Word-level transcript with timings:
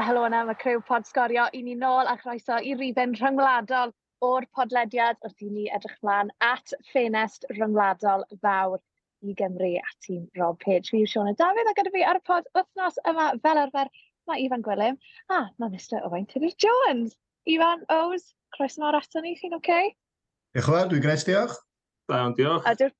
Eto 0.00 0.06
helo 0.08 0.20
yna, 0.24 0.38
mae 0.48 0.56
Crew 0.56 0.78
Pod 0.88 1.04
Sgorio 1.04 1.42
i 1.52 1.58
ni 1.60 1.74
nôl 1.76 2.08
a 2.08 2.14
chroeso 2.16 2.56
i 2.64 2.70
rifen 2.72 3.10
rhyngwladol 3.18 3.90
o'r 4.24 4.46
podlediad 4.56 5.18
wrth 5.26 5.44
i 5.44 5.48
ni 5.52 5.66
edrych 5.76 5.98
mlaen 6.00 6.30
at 6.46 6.72
ffenest 6.88 7.44
rhyngwladol 7.50 8.24
fawr 8.40 8.80
i 9.28 9.34
Gymru 9.36 9.68
a 9.76 9.92
tîm 10.06 10.22
Rob 10.40 10.56
Page. 10.64 10.88
Fi 10.88 11.02
yw 11.02 11.10
Siona 11.12 11.36
Dafydd 11.36 11.68
a 11.68 11.76
gyda 11.76 11.92
fi 11.92 12.06
ar 12.08 12.16
y 12.16 12.24
pod 12.30 12.48
wythnos 12.56 12.96
yma 13.12 13.28
fel 13.44 13.60
arfer 13.66 13.92
mae 14.30 14.40
Ifan 14.46 14.64
Gwilym 14.64 14.96
a 15.36 15.44
mae 15.60 15.68
Mr 15.68 16.00
Owain 16.08 16.24
Tudor 16.32 16.56
Jones. 16.64 17.12
Ifan, 17.44 17.84
Ows, 17.92 18.30
croes 18.56 18.80
mawr 18.80 19.02
ato 19.02 19.20
ni, 19.20 19.36
chi'n 19.36 19.58
oce? 19.58 19.60
Okay? 19.60 19.94
Diolch 20.56 20.70
yn 20.72 20.78
fawr, 20.78 20.92
dwi'n 20.94 21.08
gres 21.10 21.28
diolch. 21.28 21.60
Iawn, 22.08 22.38
diolch. 22.40 22.64
A 22.64 22.72
dyw'r 22.72 22.96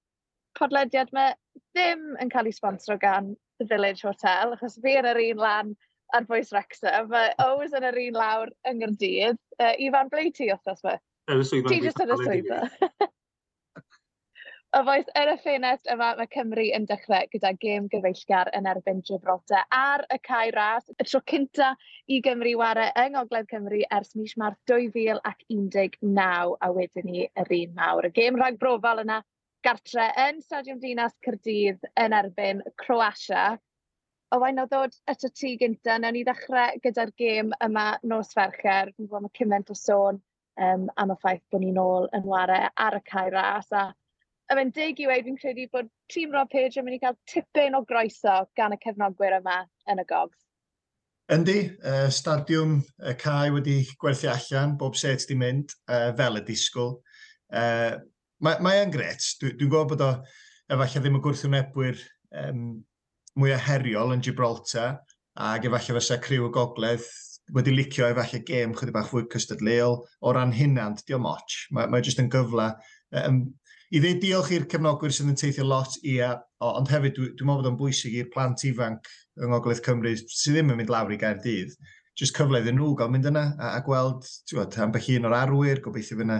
podlediad 0.60 1.16
yma 1.16 1.30
ddim 1.72 2.10
yn 2.20 2.36
cael 2.36 2.52
ei 2.52 2.60
sponsro 2.60 3.00
gan 3.00 3.38
The 3.56 3.72
Village 3.72 4.04
Hotel, 4.04 4.52
achos 4.58 4.76
fi 4.84 5.00
yn 5.00 5.08
yr 5.08 5.28
un 5.30 5.48
lan 5.48 5.78
a'r 6.16 6.26
bwys 6.28 6.52
Wrexham. 6.54 7.08
Mae 7.12 7.32
Ows 7.44 7.76
yn 7.76 7.86
yr 7.90 8.00
un 8.06 8.18
lawr 8.18 8.52
yng 8.68 8.80
Nghyrdydd. 8.80 9.40
Uh, 9.60 9.72
Ifan, 9.86 10.10
ble 10.12 10.30
ti 10.34 10.50
os 10.54 10.82
fe? 10.82 10.98
Ti 11.30 11.80
jyst 11.84 12.02
yn 12.02 12.12
y 12.14 12.18
swyddfa. 12.20 12.60
o 14.78 14.80
foes 14.86 15.08
yn 15.18 15.30
y 15.32 15.36
ffenest 15.42 15.88
yma, 15.92 16.12
mae 16.18 16.30
Cymru 16.34 16.66
yn 16.76 16.86
dechrau 16.90 17.26
gyda 17.32 17.52
gêm 17.62 17.88
gyfeillgar 17.92 18.50
yn 18.56 18.68
erbyn 18.70 19.02
Gibraltar 19.06 19.66
ar 19.74 20.04
y 20.14 20.18
cae 20.26 20.50
ras. 20.56 20.90
Y 20.96 21.06
tro 21.06 21.22
cynta 21.32 21.72
i 22.10 22.20
Gymru 22.26 22.56
warau 22.60 22.92
yng 23.04 23.16
Ngogledd 23.16 23.50
Cymru 23.50 23.82
ers 23.98 24.14
mis 24.18 24.36
Mart 24.40 24.58
2019 24.70 26.56
a 26.60 26.72
wedyn 26.76 27.10
ni 27.10 27.26
yr 27.26 27.54
un 27.60 27.76
mawr. 27.78 28.10
Y 28.10 28.14
gêm 28.20 28.38
rhag 28.38 28.58
brofal 28.62 29.02
yna 29.04 29.20
gartre 29.66 30.06
yn 30.26 30.38
Stadiwm 30.44 30.80
Dinas 30.82 31.16
Cyrdydd 31.26 31.84
yn 32.00 32.14
erbyn 32.16 32.62
Croatia. 32.80 33.58
Oh, 34.32 34.36
o 34.36 34.38
Owain, 34.38 34.58
o 34.58 34.66
ddod 34.66 34.94
at 35.10 35.24
y 35.26 35.28
tŷ 35.34 35.52
gynta, 35.58 35.96
newn 35.98 36.14
ni 36.14 36.20
ddechrau 36.26 36.78
gyda'r 36.84 37.10
gêm 37.18 37.50
yma 37.66 37.98
nos 38.06 38.32
Fercher. 38.36 38.92
Fi'n 38.94 39.08
gwybod 39.08 39.24
mae 39.24 39.38
cymaint 39.38 39.70
o 39.70 39.74
sôn 39.74 40.20
um, 40.60 40.84
am 40.96 41.10
y 41.10 41.16
ffaith 41.22 41.42
bod 41.50 41.64
ni'n 41.64 41.80
ôl 41.82 42.06
yn 42.14 42.28
ware 42.30 42.68
ar 42.70 42.98
y 42.98 43.00
cae 43.10 43.30
ras. 43.34 43.72
A 43.72 43.88
y 44.50 44.58
fe'n 44.58 44.70
dig 44.76 45.00
i 45.02 45.08
weid, 45.10 45.24
fi'n 45.26 45.38
credu 45.40 45.66
bod 45.72 45.88
tîm 46.12 46.34
Rob 46.36 46.50
Page 46.52 46.78
yn 46.78 46.86
mynd 46.86 46.98
i 46.98 47.00
cael 47.02 47.16
tipyn 47.32 47.74
o 47.74 47.82
groeso 47.88 48.36
gan 48.58 48.76
y 48.76 48.78
cefnogwyr 48.84 49.40
yma 49.40 49.64
yn 49.90 50.02
y 50.02 50.06
gogs. 50.12 50.38
Yndi, 51.30 51.58
uh, 51.86 52.06
stadiwm 52.10 52.78
y 53.06 53.14
cae 53.18 53.50
wedi 53.54 53.80
gwerthu 54.02 54.30
allan, 54.30 54.76
bob 54.78 54.98
set 54.98 55.26
di 55.30 55.38
mynd, 55.38 55.74
uh, 55.90 56.10
fel 56.18 56.38
y 56.38 56.44
disgwyl. 56.46 56.96
Uh, 57.50 57.98
mae, 58.42 58.62
mae 58.62 58.84
e'n 58.84 58.94
gret, 58.94 59.26
dwi'n 59.42 59.56
dwi, 59.56 59.58
dwi 59.58 59.72
gwybod 59.74 59.96
bod 59.96 60.06
o 60.06 60.12
efallai 60.70 61.02
ddim 61.02 61.18
yn 61.18 61.24
gwrthwynebwyr 61.26 62.02
um, 62.44 62.64
mwyaf 63.38 63.66
heriol 63.68 64.14
yn 64.16 64.24
Gibraltar 64.24 64.98
ac 65.40 65.66
efallai 65.68 65.98
fysa 65.98 66.18
criw 66.22 66.48
y 66.48 66.54
gogledd 66.54 67.06
wedi 67.54 67.74
licio 67.74 68.08
efallai 68.10 68.42
gêm 68.46 68.74
chydig 68.78 68.94
bach 68.94 69.10
fwy 69.10 69.26
cystadleuol 69.30 70.00
o 70.00 70.34
ran 70.34 70.54
hynna'n 70.54 70.98
diolch 71.02 71.22
moch. 71.22 71.56
Mae, 71.74 71.88
mae 71.90 72.04
jyst 72.04 72.22
yn 72.22 72.30
gyfle 72.32 72.68
um, 73.22 73.42
i 73.90 73.98
ddweud 73.98 74.20
diolch 74.22 74.52
i'r 74.54 74.66
cefnogwyr 74.70 75.14
sydd 75.14 75.32
yn 75.32 75.38
teithio 75.38 75.66
lot 75.66 75.96
i 76.06 76.20
a, 76.22 76.34
o, 76.62 76.74
ond 76.78 76.90
hefyd 76.92 77.16
dwi'n 77.16 77.32
dwi 77.38 77.46
meddwl 77.46 77.62
bod 77.62 77.70
o'n 77.72 77.80
bwysig 77.80 78.18
i'r 78.20 78.30
plant 78.34 78.62
ifanc 78.68 79.10
yng 79.40 79.50
Ngogledd 79.50 79.82
Cymru 79.86 80.12
sydd 80.20 80.54
ddim 80.54 80.70
yn 80.74 80.78
mynd 80.78 80.92
lawr 80.92 81.10
i 81.14 81.18
Gaerdydd, 81.18 81.74
jyst 82.20 82.36
cyfle 82.36 82.60
iddyn 82.62 82.78
nhw 82.78 82.92
gael 82.98 83.10
mynd 83.10 83.26
yna 83.30 83.44
a, 83.56 83.72
a 83.78 83.80
gweld 83.86 84.28
bod, 84.54 84.78
ambell 84.84 85.10
un 85.16 85.26
o'r 85.30 85.36
arwyr, 85.40 85.82
gobeithio 85.82 86.20
fyna 86.20 86.38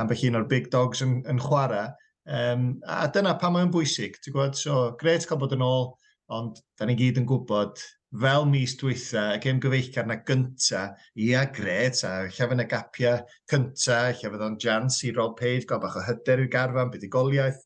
ambell 0.00 0.24
un 0.28 0.40
o'r 0.40 0.48
big 0.48 0.70
dogs 0.72 1.02
yn, 1.04 1.18
yn 1.28 1.40
chwarae. 1.42 1.90
Um, 2.26 2.68
a 2.88 3.06
dyna 3.12 3.36
pa 3.38 3.52
mae'n 3.52 3.70
bwysig, 3.74 4.16
ti'n 4.22 4.34
gwybod? 4.34 4.56
So, 4.58 4.78
gret 5.00 5.28
cael 5.28 5.40
bod 5.42 5.54
yn 5.56 5.64
ôl, 5.66 5.90
ond 6.32 6.58
da 6.78 6.86
ni 6.88 6.96
gyd 6.98 7.20
yn 7.20 7.28
gwybod 7.28 7.82
fel 8.20 8.46
mis 8.48 8.74
dwytha, 8.80 9.24
y 9.36 9.40
gêm 9.42 9.60
gyfeillgar 9.60 10.06
na 10.08 10.16
gynta, 10.26 10.82
ia, 11.20 11.44
gret, 11.52 12.00
a 12.06 12.12
lle 12.24 12.48
fydd 12.50 12.62
y 12.62 12.66
gapiau 12.70 13.20
cynta, 13.50 13.98
lle 14.12 14.32
fydd 14.32 14.44
o'n 14.46 14.58
jans 14.62 15.02
i 15.04 15.12
Rob 15.16 15.36
Page, 15.38 15.66
gael 15.68 15.82
bach 15.82 15.98
o 15.98 16.04
hyder 16.06 16.44
i'r 16.44 16.52
garfan, 16.52 16.92
bydd 16.92 17.06
i 17.08 17.12
goliaeth, 17.12 17.60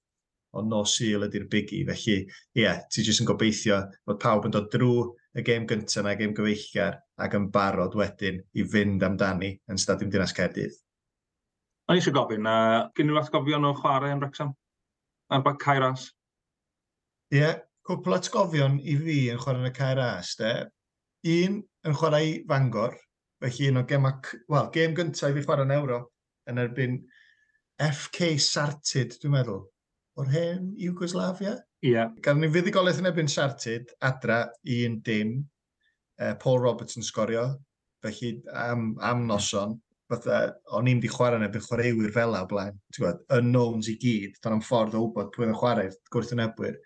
ond 0.56 0.72
no 0.72 0.82
syl 0.88 1.28
ydy'r 1.28 1.47
bigi. 1.53 1.84
Felly, 1.88 2.16
ie, 2.25 2.65
yeah, 2.65 2.82
ti 2.91 3.04
jyst 3.06 3.22
yn 3.22 3.31
gobeithio 3.31 3.82
bod 4.09 4.21
pawb 4.22 4.48
yn 4.48 4.56
dod 4.56 4.71
drwy 4.72 5.06
y 5.38 5.47
gêm 5.47 5.69
gyntaf 5.71 6.04
na 6.06 6.16
gêm 6.19 6.34
gyfeillgar 6.37 6.98
ac 7.22 7.37
yn 7.38 7.50
barod 7.54 7.94
wedyn 7.98 8.41
i 8.59 8.66
fynd 8.66 9.04
amdani 9.06 9.54
yn 9.71 9.78
Stadiwm 9.81 10.10
Dinas 10.10 10.34
Caerdydd. 10.37 10.75
O'n 11.91 11.98
i 11.98 12.03
eisiau 12.03 12.15
gofyn, 12.16 12.47
uh, 12.47 12.88
gen 12.97 13.10
nhw 13.10 13.19
atgofion 13.21 13.66
o 13.66 13.75
chwarae 13.78 14.15
yn 14.15 14.22
Wrexham? 14.22 14.54
Ar 15.31 15.44
bag 15.47 15.59
Cairas? 15.62 16.09
Ie, 17.31 17.38
yeah, 17.38 17.59
cwpl 17.88 18.16
atgofion 18.16 18.78
i 18.80 18.96
fi 19.00 19.18
yn 19.32 19.41
chwarae 19.41 19.64
yn 19.64 19.70
y 19.70 19.74
cair 19.76 20.00
as, 20.04 20.34
de. 20.41 20.52
Un 21.30 21.60
yn 21.86 21.96
chwarae 21.96 22.26
i 22.28 22.36
Fangor, 22.48 22.96
felly 23.41 23.70
un 23.70 23.80
o 23.80 23.84
gem, 23.88 24.06
wel, 24.52 24.70
gem 24.74 24.96
gyntaf 24.96 25.32
i 25.32 25.36
fi 25.38 25.44
chwarae 25.46 25.68
yn 25.68 25.76
Euro, 25.76 26.00
yn 26.50 26.60
erbyn 26.62 27.00
FK 27.80 28.34
Sartid, 28.44 29.16
dwi'n 29.20 29.36
meddwl, 29.38 29.62
o'r 30.20 30.32
hen 30.34 30.70
Iwgoslafia. 30.76 31.56
Ie. 31.80 31.94
Yeah. 31.94 32.10
Gan 32.24 32.42
ni 32.42 32.50
fuddigolaeth 32.52 33.00
yn 33.00 33.08
erbyn 33.08 33.30
Sartid, 33.32 33.92
adra, 34.04 34.42
un 34.76 34.98
dim, 35.06 35.38
uh, 36.20 36.34
Paul 36.42 36.60
Robertson 36.60 37.06
sgorio, 37.06 37.47
felly 38.04 38.34
am, 38.52 38.92
am 39.04 39.24
noson, 39.28 39.78
fatha, 40.10 40.41
e, 40.42 40.52
o'n 40.76 40.88
i'n 40.91 41.00
di 41.00 41.08
chwarae 41.08 41.41
yn 41.41 41.47
erbyn 41.47 41.64
chwaraewyr 41.64 42.12
fel 42.14 42.36
o 42.36 42.42
blaen, 42.50 42.76
ti'n 42.91 43.04
gwybod, 43.04 43.24
unknowns 43.38 43.88
i 43.92 43.97
gyd, 44.02 44.36
dan 44.42 44.58
am 44.58 44.64
ffordd 44.64 44.97
o 44.98 45.04
wybod 45.06 45.30
pwy 45.34 45.48
yn 45.48 45.56
chwarae 45.56 45.92
gwrth 46.12 46.34
yn 46.36 46.44
ebwyr. 46.44 46.76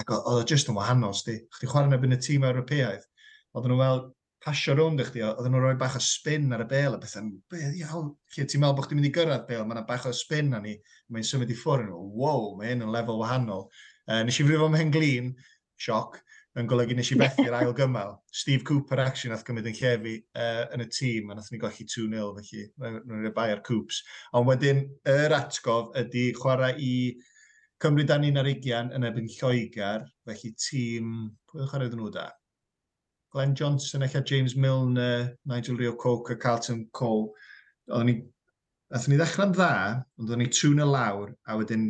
Ac 0.00 0.10
oedd 0.16 0.40
o 0.40 0.48
just 0.48 0.70
yn 0.72 0.78
wahanol, 0.78 1.14
sti. 1.16 1.36
Chdi 1.58 1.68
chwarae 1.68 2.00
yn 2.08 2.16
y 2.16 2.20
tîm 2.22 2.46
Ewropeaidd, 2.48 3.04
oedden 3.52 3.74
nhw 3.74 3.80
fel 3.82 4.04
pasio 4.42 4.74
rownd 4.74 5.02
i 5.02 5.06
chdi, 5.06 5.22
oedden 5.26 5.52
nhw'n 5.52 5.64
rhoi 5.66 5.78
bach 5.78 5.98
o 5.98 6.02
spin 6.02 6.50
ar 6.54 6.64
y 6.64 6.68
bel, 6.70 6.96
a 6.96 7.00
bethau, 7.02 7.28
be, 7.52 7.60
iawn, 7.78 8.10
lle 8.34 8.46
ti'n 8.48 8.62
meddwl 8.62 8.78
bod 8.78 8.88
chdi'n 8.88 8.98
mynd 8.98 9.10
i 9.10 9.14
gyrraedd 9.14 9.46
bel, 9.50 9.64
mae'n 9.68 9.86
bach 9.88 10.08
o 10.08 10.14
spin 10.16 10.50
na 10.50 10.62
ni, 10.64 10.74
mae'n 11.12 11.28
symud 11.28 11.52
i 11.52 11.58
ffwrdd, 11.58 11.90
nhw, 11.90 12.02
wow, 12.18 12.48
mae 12.58 12.72
hyn 12.72 12.86
yn 12.86 12.94
lefel 12.94 13.20
wahanol. 13.20 13.68
Uh, 14.08 14.22
nes 14.26 14.40
i 14.40 14.46
frifo 14.48 14.66
am 14.66 14.78
Henglin, 14.80 15.30
sioc, 15.78 16.18
yn 16.58 16.68
golygu 16.68 16.96
nes 16.96 17.10
i 17.14 17.16
bethu'r 17.20 17.54
ail 17.60 17.72
gymal. 17.76 18.16
Steve 18.34 18.66
Cooper 18.68 19.00
action 19.00 19.32
nath 19.32 19.44
gymryd 19.46 19.70
yn 19.70 19.76
llefi 19.78 20.16
uh, 20.36 20.64
yn 20.74 20.84
y 20.84 20.88
tîm, 20.92 21.30
a 21.30 21.36
nath 21.38 21.52
ni 21.52 21.60
golli 21.62 21.86
2-0, 21.88 22.32
felly 22.40 22.66
nhw'n 22.82 23.22
rhaid 23.22 23.36
bai 23.36 23.48
ar 23.54 23.62
Coops. 23.68 24.02
Ond 24.36 24.50
wedyn, 24.50 24.82
yr 25.08 25.36
atgof 25.38 25.94
ydy 26.02 26.26
chwarae 26.36 26.74
i 26.76 26.94
Cymru 27.82 28.04
dan 28.06 28.22
ni'n 28.22 28.38
ar 28.38 28.46
ugian 28.46 28.92
yn 28.94 29.02
ebyn 29.08 29.26
Lloegar, 29.26 30.04
felly 30.28 30.52
tîm, 30.54 31.06
pwy 31.50 31.58
ddech 31.58 31.72
chi'n 31.74 31.96
nhw 31.98 32.10
da? 32.14 32.28
Glenn 33.34 33.56
Johnson, 33.58 34.04
eich 34.06 34.14
James 34.28 34.54
Milner, 34.54 35.32
Nigel 35.50 35.76
Rio 35.76 35.94
Coke 35.96 36.30
a 36.30 36.36
Carlton 36.36 36.84
Cole. 36.92 37.32
Oedden 37.90 38.06
ni, 38.06 38.14
ni 39.10 39.18
ddechrau'n 39.18 39.54
dda, 39.56 39.72
ond 40.20 40.28
oedden 40.28 40.44
ni 40.44 40.52
tŵn 40.52 40.84
y 40.84 40.86
lawr, 40.86 41.32
a 41.48 41.56
wedyn, 41.58 41.88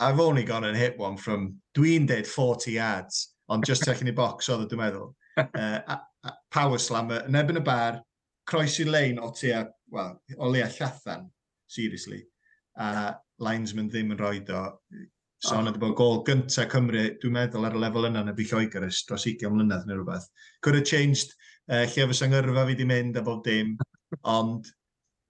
I've 0.00 0.18
only 0.20 0.42
gone 0.42 0.64
and 0.64 0.76
hit 0.76 0.98
one 0.98 1.16
from, 1.16 1.60
dwi'n 1.78 2.08
deud 2.10 2.26
40 2.26 2.72
yards, 2.72 3.36
ond 3.48 3.64
just 3.64 3.84
taking 3.84 4.10
the 4.10 4.16
box 4.16 4.50
oedd 4.50 4.66
dwi'n 4.72 4.82
meddwl. 4.82 5.14
Uh, 5.36 5.82
a, 5.92 6.00
a, 6.24 6.30
power 6.50 6.78
slammer, 6.80 7.20
yn 7.28 7.36
ebyn 7.36 7.60
y 7.60 7.62
bar, 7.62 7.98
croesi 8.48 8.86
lein 8.88 9.18
o 9.20 9.28
tu 9.36 9.50
a, 9.52 9.66
well, 9.92 10.14
o 10.38 10.48
leia 10.48 10.70
llathan, 10.72 11.26
seriously. 11.68 12.22
A 12.80 13.12
linesman 13.42 13.90
ddim 13.90 14.14
yn 14.14 14.20
rhoi 14.20 14.40
do. 14.46 14.62
So 15.44 15.58
yna 15.58 15.70
wedi 15.70 15.82
bod 15.82 15.96
gol 15.98 16.22
gynta 16.26 16.64
Cymru, 16.72 17.02
dwi'n 17.20 17.34
meddwl 17.36 17.66
ar 17.68 17.76
y 17.76 17.82
lefel 17.82 18.08
yna 18.08 18.22
yn 18.24 18.32
y 18.32 18.36
bu 18.36 18.46
ys 18.46 19.02
dros 19.08 19.26
20 19.28 19.52
mlynedd 19.52 19.84
neu 19.86 19.98
rhywbeth. 19.98 20.30
Could 20.62 20.78
have 20.78 20.88
changed 20.88 21.34
uh, 21.68 21.84
lle 21.84 22.08
fysa 22.12 22.30
ngyrfa 22.30 22.64
fi 22.64 22.72
wedi 22.72 22.88
mynd 22.88 23.20
a 23.20 23.22
bob 23.22 23.44
dim, 23.44 23.76
ond 24.24 24.70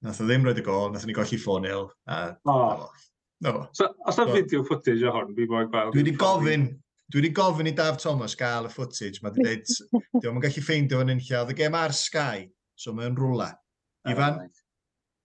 nath 0.07 0.23
o 0.23 0.29
ddim 0.29 0.47
roed 0.47 0.63
y 0.63 0.65
gol, 0.67 0.93
nath 0.93 1.07
ni 1.09 1.17
golli 1.17 1.41
4-0. 1.43 1.91
Oh. 2.47 2.87
No. 3.45 3.69
So, 3.73 3.91
os 4.07 4.17
na 4.17 4.27
fideo 4.31 4.65
footage 4.65 5.05
o 5.05 5.13
hwn, 5.13 5.35
fi 5.37 5.49
bod 5.51 5.73
gweld... 5.73 5.93
Dwi 5.93 6.05
wedi 6.05 6.15
gofyn, 6.21 6.69
dwi 7.11 7.21
wedi 7.21 7.33
gofyn 7.37 7.73
i 7.73 7.75
Daf 7.77 7.99
Thomas 8.01 8.37
gael 8.39 8.71
y 8.71 8.73
footage. 8.73 9.21
Mae 9.25 9.35
wedi 9.35 9.45
dweud, 9.45 9.75
diolch 10.23 10.31
yn 10.31 10.45
gallu 10.47 10.65
ffeindio 10.69 11.03
fan 11.03 11.13
hyn. 11.13 11.25
Oedd 11.43 11.53
y 11.53 11.59
gem 11.59 11.77
ar 11.83 11.97
Sky, 11.97 12.47
so 12.79 12.95
mae'n 12.97 13.19
rwla. 13.19 13.51
Ifan, 14.09 14.41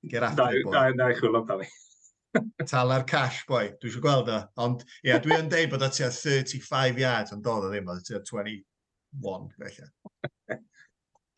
ger 0.09 0.27
after. 0.27 0.59
Da, 0.65 0.89
da, 0.89 1.13
da, 1.21 1.45
da, 1.53 1.71
Tala'r 2.71 3.03
cash, 3.07 3.43
boi. 3.49 3.65
Dwi 3.81 3.89
eisiau 3.89 4.03
gweld 4.03 4.29
o. 4.31 4.39
Ond, 4.63 4.83
ie, 5.01 5.09
yeah, 5.09 5.21
dwi 5.23 5.37
yn 5.37 5.49
deud 5.51 5.71
bod 5.73 5.85
o 5.85 5.89
tua 5.91 6.09
35 6.15 7.01
yards, 7.01 7.33
ond 7.35 7.43
doedd 7.45 7.67
o 7.67 7.71
ddim, 7.71 7.89
oedd 7.91 8.05
tua 8.27 8.43
21, 8.47 9.49
felly. 9.57 10.59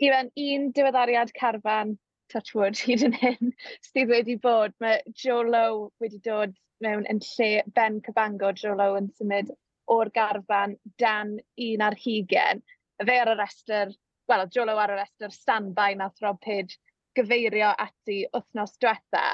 Iwan, 0.03 0.29
un 0.45 0.67
diweddariad 0.75 1.33
carfan, 1.37 1.95
touchwood, 2.33 2.77
hyd 2.87 3.05
yn 3.07 3.17
hyn, 3.21 3.53
sydd 3.89 4.11
wedi 4.13 4.37
bod. 4.43 4.75
Mae 4.83 5.01
Joe 5.23 5.47
Lowe 5.47 5.89
wedi 6.03 6.21
dod 6.25 6.55
mewn 6.83 7.07
yn 7.11 7.21
lle 7.23 7.51
Ben 7.75 7.99
Cabango, 8.05 8.53
Joe 8.57 8.77
Lowe 8.77 9.01
yn 9.01 9.09
symud 9.17 9.53
o'r 9.93 10.11
garfan 10.15 10.77
dan 11.01 11.37
un 11.67 11.85
ar 11.85 11.97
hugen. 12.05 12.63
Fe 13.03 13.19
ar 13.19 13.33
y 13.33 13.37
restr, 13.39 13.93
wel, 14.29 14.45
Joe 14.53 14.67
Lowe 14.69 14.83
ar 14.85 14.95
y 14.95 14.99
restr 14.99 15.33
standby 15.33 15.97
nath 15.99 16.21
Rob 16.23 16.39
Page 16.43 16.77
gyfeirio 17.17 17.73
ati 17.77 18.23
wythnos 18.33 18.77
diwetha 18.81 19.25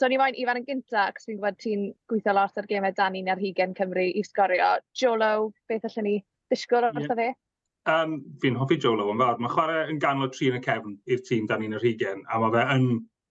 So 0.00 0.08
ni 0.08 0.16
moyn 0.16 0.36
Ifan 0.40 0.56
yn 0.56 0.64
gynta, 0.64 1.10
ac 1.10 1.18
fi'n 1.20 1.36
gwybod 1.36 1.56
ti'n 1.60 1.80
gweithio 2.08 2.32
lot 2.32 2.56
ar 2.56 2.66
gemau 2.70 2.94
Dani 2.96 3.20
na'r 3.26 3.40
Hugen 3.42 3.74
Cymru 3.76 4.06
i 4.16 4.22
sgorio. 4.24 4.68
Jolo, 4.96 5.50
beth 5.68 5.82
allan 5.90 6.06
ni 6.08 6.14
ddisgwyl 6.48 6.86
o'r 6.88 7.00
yeah. 7.02 7.10
fe? 7.18 7.26
Um, 7.92 8.14
fi'n 8.40 8.56
hoffi 8.56 8.78
Jolo 8.80 9.10
yn 9.12 9.18
fawr. 9.20 9.42
Mae 9.44 9.50
chwarae 9.52 9.82
yn 9.92 9.98
ganol 10.00 10.30
tri 10.32 10.48
yn 10.48 10.56
y 10.56 10.60
cefn 10.64 10.94
i'r 11.04 11.20
tîm 11.26 11.50
Dani 11.50 11.68
na'r 11.68 11.84
Hugen, 11.84 12.22
a 12.32 12.38
mae 12.40 12.54
fe 12.54 12.62
yn 12.78 12.86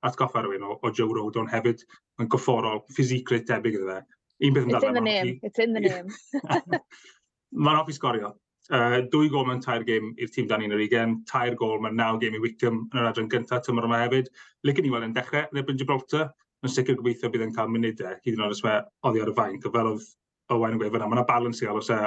atgoffa 0.05 0.43
rhywun 0.43 0.67
o, 0.67 0.75
o 0.85 0.91
Joe 0.93 1.15
Rodon 1.17 1.49
hefyd 1.49 1.81
yn 2.21 2.29
gofforol, 2.35 2.83
ffisicrwydd 2.93 3.47
debyg 3.49 3.77
iddo 3.79 3.87
fe. 3.89 4.19
Un 4.45 4.53
beth 4.59 4.69
yn 4.69 4.75
It's 4.75 4.85
in 4.91 4.99
the 4.99 5.03
name, 5.07 5.31
it's 5.49 5.63
in 5.65 5.73
the 5.73 5.81
name. 5.87 6.13
Mae'n 7.65 7.79
hoffi 7.79 7.95
sgorio. 7.97 8.35
Uh, 8.69 8.99
dwy 9.09 9.31
gol 9.33 9.47
mewn 9.47 9.63
tair 9.65 9.81
gêm 9.87 10.11
i'r 10.21 10.29
tîm 10.29 10.45
dan 10.53 10.61
un 10.61 10.77
yr 10.77 10.85
ugen, 10.85 11.17
tair 11.33 11.57
gol 11.57 11.81
mewn 11.81 11.97
naw 11.97 12.21
gêm 12.21 12.37
i 12.37 12.43
Wickham 12.45 12.83
yn 12.91 13.01
yr 13.01 13.09
adran 13.09 13.31
gyntaf 13.33 13.65
tymor 13.65 13.89
yma 13.89 14.03
hefyd. 14.03 14.29
Licen 14.69 14.85
ni 14.85 14.93
weld 14.93 15.07
yn 15.07 15.17
dechrau 15.17 15.49
yn 15.49 15.61
ebyn 15.63 15.81
Gibraltar, 15.81 16.29
yn 16.65 16.73
sicr 16.73 16.97
gobeithio 16.99 17.29
bydd 17.33 17.45
yn 17.47 17.53
cael 17.55 17.69
munudau, 17.73 18.15
e, 18.15 18.21
hyd 18.25 18.37
yn 18.37 18.45
oed 18.45 18.55
os 18.55 18.63
fe 18.65 18.79
oddi 19.07 19.21
ar 19.23 19.31
y 19.31 19.35
fain, 19.37 19.61
fel 19.65 19.93
oedd 19.93 20.09
Owen 20.53 20.73
yn 20.75 20.81
gweud 20.81 20.95
fyna, 20.95 21.07
mae 21.07 21.19
yna 21.19 21.27
balans 21.29 21.61
i 21.61 21.67
gael 21.67 21.77
os 21.77 21.91
e, 21.93 21.99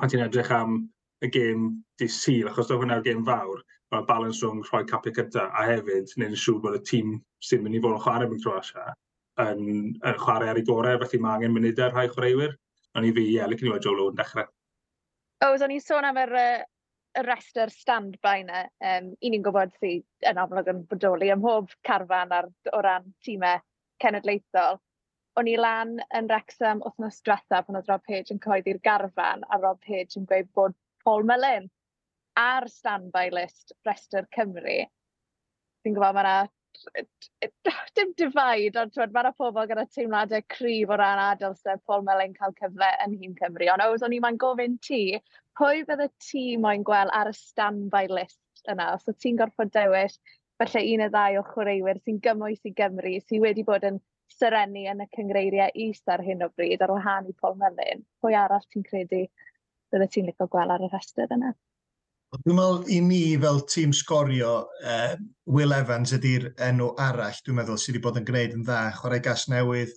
pan 0.00 0.10
ti'n 0.10 0.24
edrych 0.24 0.50
am 0.56 0.80
y 1.22 1.30
gêm 1.36 1.70
di 2.00 2.08
syl, 2.10 2.50
achos 2.50 2.72
oedd 2.72 2.82
hwnna'r 2.82 3.04
gêm 3.06 3.22
fawr, 3.28 3.62
mae'r 3.94 4.08
balans 4.08 4.42
rhwng 4.42 4.64
rhoi 4.66 4.82
capu 4.90 5.12
cynta, 5.14 5.46
a 5.54 5.68
hefyd 5.70 6.12
wneud 6.16 6.34
yn 6.34 6.42
siŵr 6.44 6.60
bod 6.64 6.78
y 6.80 6.82
tîm 6.90 7.14
sy'n 7.46 7.62
mynd 7.64 7.78
i 7.78 7.82
fod 7.84 7.96
yn 7.96 8.04
chwarae 8.04 8.28
mewn 8.28 8.42
Croatia 8.42 8.92
yn, 9.44 9.62
yn 9.94 10.20
chwarae 10.20 10.50
ar 10.50 10.60
ei 10.60 10.66
gorau, 10.66 10.98
felly 11.02 11.22
mae 11.22 11.38
angen 11.38 11.54
munudau 11.54 11.88
e 11.88 11.94
rhai 11.94 12.10
chwaraewyr. 12.10 12.54
Ond 12.94 13.08
i 13.08 13.14
fi, 13.14 13.24
ie, 13.26 13.38
yeah, 13.38 13.48
licen 13.50 13.68
i 13.68 13.72
weld 13.72 13.86
Joe 13.86 13.96
Lowe 13.98 14.12
yn 14.12 14.18
dechrau. 14.18 14.46
O, 15.42 15.48
oh, 15.48 15.56
so 15.58 15.66
ni'n 15.70 15.82
sôn 15.82 16.06
am 16.06 16.18
yr 16.22 16.34
uh, 16.38 16.60
y 17.14 17.22
rester 17.22 17.70
stand-by 17.70 18.40
yna, 18.42 18.64
um, 18.90 19.12
i 19.22 19.30
ni'n 19.30 19.44
gwybod 19.44 19.74
sydd 19.78 20.26
yn 20.30 20.40
amlwg 20.42 20.70
yn 20.72 20.82
bodoli 20.90 21.30
ym 21.34 21.42
mhob 21.42 21.70
carfan 21.86 22.34
ar, 22.34 22.48
o 22.72 22.80
ran 22.82 23.06
tîmau 23.26 23.62
cenedlaethol. 24.02 24.80
O'n 25.38 25.50
i 25.50 25.54
lan 25.58 25.96
yn 26.14 26.30
Wrexham 26.30 26.82
wythnos 26.84 27.20
diwetha 27.26 27.62
pan 27.66 27.78
oedd 27.78 27.90
Rob 27.90 28.02
Page 28.08 28.34
yn 28.34 28.42
coeddi'r 28.42 28.82
garfan 28.86 29.46
a 29.50 29.58
Rob 29.62 29.80
Page 29.86 30.18
yn 30.20 30.26
gweud 30.30 30.50
bod 30.58 30.76
Paul 31.04 31.26
Mellon 31.30 31.70
ar 32.40 32.66
stand-by 32.70 33.28
list 33.34 33.74
Rester 33.86 34.26
Cymru. 34.36 34.78
Fi'n 35.82 35.96
gwybod 35.96 36.18
mae 36.18 36.26
yna 36.26 36.36
dim 37.98 38.12
divide, 38.18 38.78
ond 38.80 38.92
twyd, 38.94 39.12
mae'r 39.14 39.30
pobl 39.38 39.68
gyda 39.70 39.84
teimladau 39.96 40.44
cryf 40.54 40.92
o 40.92 40.98
ran 41.00 41.22
adael 41.24 41.56
sef 41.58 41.82
Paul 41.88 42.04
Melin 42.06 42.34
cael 42.38 42.54
cyfle 42.60 42.90
yn 43.04 43.16
hun 43.20 43.34
Cymru. 43.40 43.68
Ond 43.74 43.84
oes 43.86 44.04
o'n 44.06 44.16
i 44.16 44.20
ma'n 44.24 44.38
gofyn 44.44 44.78
ti, 44.88 45.02
pwy 45.58 45.84
bydde 45.88 46.08
ti 46.28 46.46
moyn 46.64 46.86
gweld 46.88 47.12
ar 47.20 47.30
y 47.30 47.36
standby 47.38 48.08
list 48.12 48.72
yna? 48.72 48.92
Os 48.96 49.08
o 49.10 49.14
ti'n 49.14 49.38
gorfod 49.40 49.72
dewis, 49.76 50.18
felly 50.62 50.94
un 50.94 51.06
y 51.06 51.10
ddau 51.12 51.40
o 51.40 51.46
chwaraewyr 51.52 52.00
sy'n 52.02 52.20
gymwys 52.26 52.66
i 52.68 52.74
Gymru, 52.80 53.14
sy'n 53.22 53.42
wedi 53.44 53.66
bod 53.66 53.86
yn 53.90 54.00
syrenu 54.34 54.86
yn 54.90 55.02
y 55.04 55.08
cyngreiriau 55.16 55.74
is 55.88 56.02
ar 56.10 56.22
hyn 56.26 56.42
o 56.46 56.50
bryd 56.56 56.82
ar 56.82 56.94
wahân 56.94 57.30
i 57.30 57.36
Paul 57.40 57.58
Melin, 57.60 58.04
pwy 58.22 58.38
arall 58.38 58.66
ti'n 58.72 58.86
credu 58.86 59.24
bydde 59.92 60.10
ti'n 60.10 60.30
licio 60.30 60.48
gweld 60.50 60.74
ar 60.74 60.86
y 60.86 60.90
rhestr 60.90 61.30
yna? 61.38 61.54
Dwi'n 62.34 62.56
meddwl 62.58 62.88
i 62.90 62.96
ni 63.04 63.18
fel 63.38 63.60
tîm 63.70 63.92
sgorio, 63.94 64.54
uh, 64.82 65.12
Will 65.54 65.74
Evans 65.76 66.10
ydy'r 66.16 66.48
enw 66.66 66.88
arall, 66.98 67.36
dwi'n 67.46 67.60
meddwl, 67.60 67.78
sydd 67.78 67.94
wedi 67.94 68.02
bod 68.02 68.18
yn 68.18 68.26
gwneud 68.26 68.56
yn 68.56 68.64
dda, 68.66 68.78
chwarae 68.96 69.22
gas 69.22 69.44
newydd, 69.52 69.92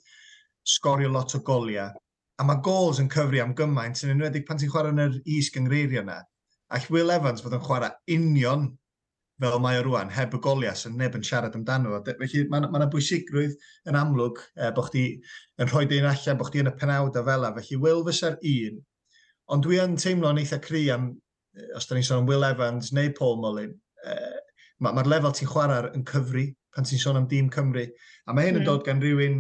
sgorio 0.76 1.10
lot 1.10 1.34
o 1.34 1.42
goliau. 1.48 1.96
A 2.38 2.46
mae 2.46 2.62
gols 2.68 3.02
yn 3.02 3.10
cyfri 3.10 3.42
am 3.42 3.56
gymaint, 3.58 4.04
yn 4.06 4.14
enwedig 4.14 4.46
pan 4.46 4.62
ti'n 4.62 4.70
chwarae 4.70 4.94
yn 4.94 5.04
yr 5.08 5.18
is 5.40 5.50
gyngreirio 5.56 6.06
yna. 6.06 6.20
Ac 6.78 6.88
Will 6.94 7.16
Evans 7.16 7.42
fod 7.42 7.58
yn 7.58 7.66
chwarae 7.66 7.96
union 8.20 8.70
fel 9.42 9.60
mae 9.64 9.82
o 9.82 9.90
rwan, 9.90 10.14
heb 10.14 10.38
y 10.38 10.46
goliau, 10.46 10.78
sy'n 10.78 10.98
neb 11.02 11.18
yn 11.18 11.26
siarad 11.26 11.58
amdano. 11.58 11.98
Felly 12.06 12.48
mae 12.52 12.62
yna 12.62 12.74
ma 12.74 12.86
bwysigrwydd 12.94 13.58
yn 13.90 13.98
amlwg 13.98 14.44
eh, 14.60 14.70
bod 14.78 14.92
chdi 14.92 15.08
yn 15.58 15.72
rhoi 15.74 15.88
dyn 15.90 16.12
allan, 16.12 16.38
bod 16.38 16.52
chdi 16.52 16.68
yn 16.68 16.76
y 16.76 16.80
penawd 16.84 17.18
a 17.18 17.26
fel 17.26 17.50
Felly 17.58 17.82
Will 17.82 18.06
fysa'r 18.06 18.38
un, 18.58 18.84
ond 19.54 19.66
dwi 19.66 19.82
yn 19.82 19.98
teimlo'n 19.98 20.44
eitha 20.44 20.62
cry 20.62 20.90
am 20.94 21.16
os 21.78 21.88
da 21.88 21.98
ni'n 21.98 22.06
sôn 22.06 22.24
am 22.24 22.30
Will 22.30 22.46
Evans 22.48 22.92
neu 22.96 23.12
Paul 23.18 23.40
Mullin, 23.42 23.74
uh, 24.06 24.40
mae'r 24.84 24.98
ma 24.98 25.06
lefel 25.08 25.36
ti'n 25.36 25.50
chwarae 25.52 25.92
yn 25.98 26.06
cyfri 26.08 26.48
pan 26.76 26.86
ti'n 26.86 27.02
sôn 27.02 27.20
am 27.20 27.28
dîm 27.30 27.50
Cymru. 27.54 27.88
A 28.28 28.34
mae 28.34 28.50
hyn 28.50 28.58
mm. 28.58 28.62
yn 28.62 28.64
hmm. 28.64 28.70
dod 28.70 28.86
gan 28.86 29.02
rhywun, 29.02 29.40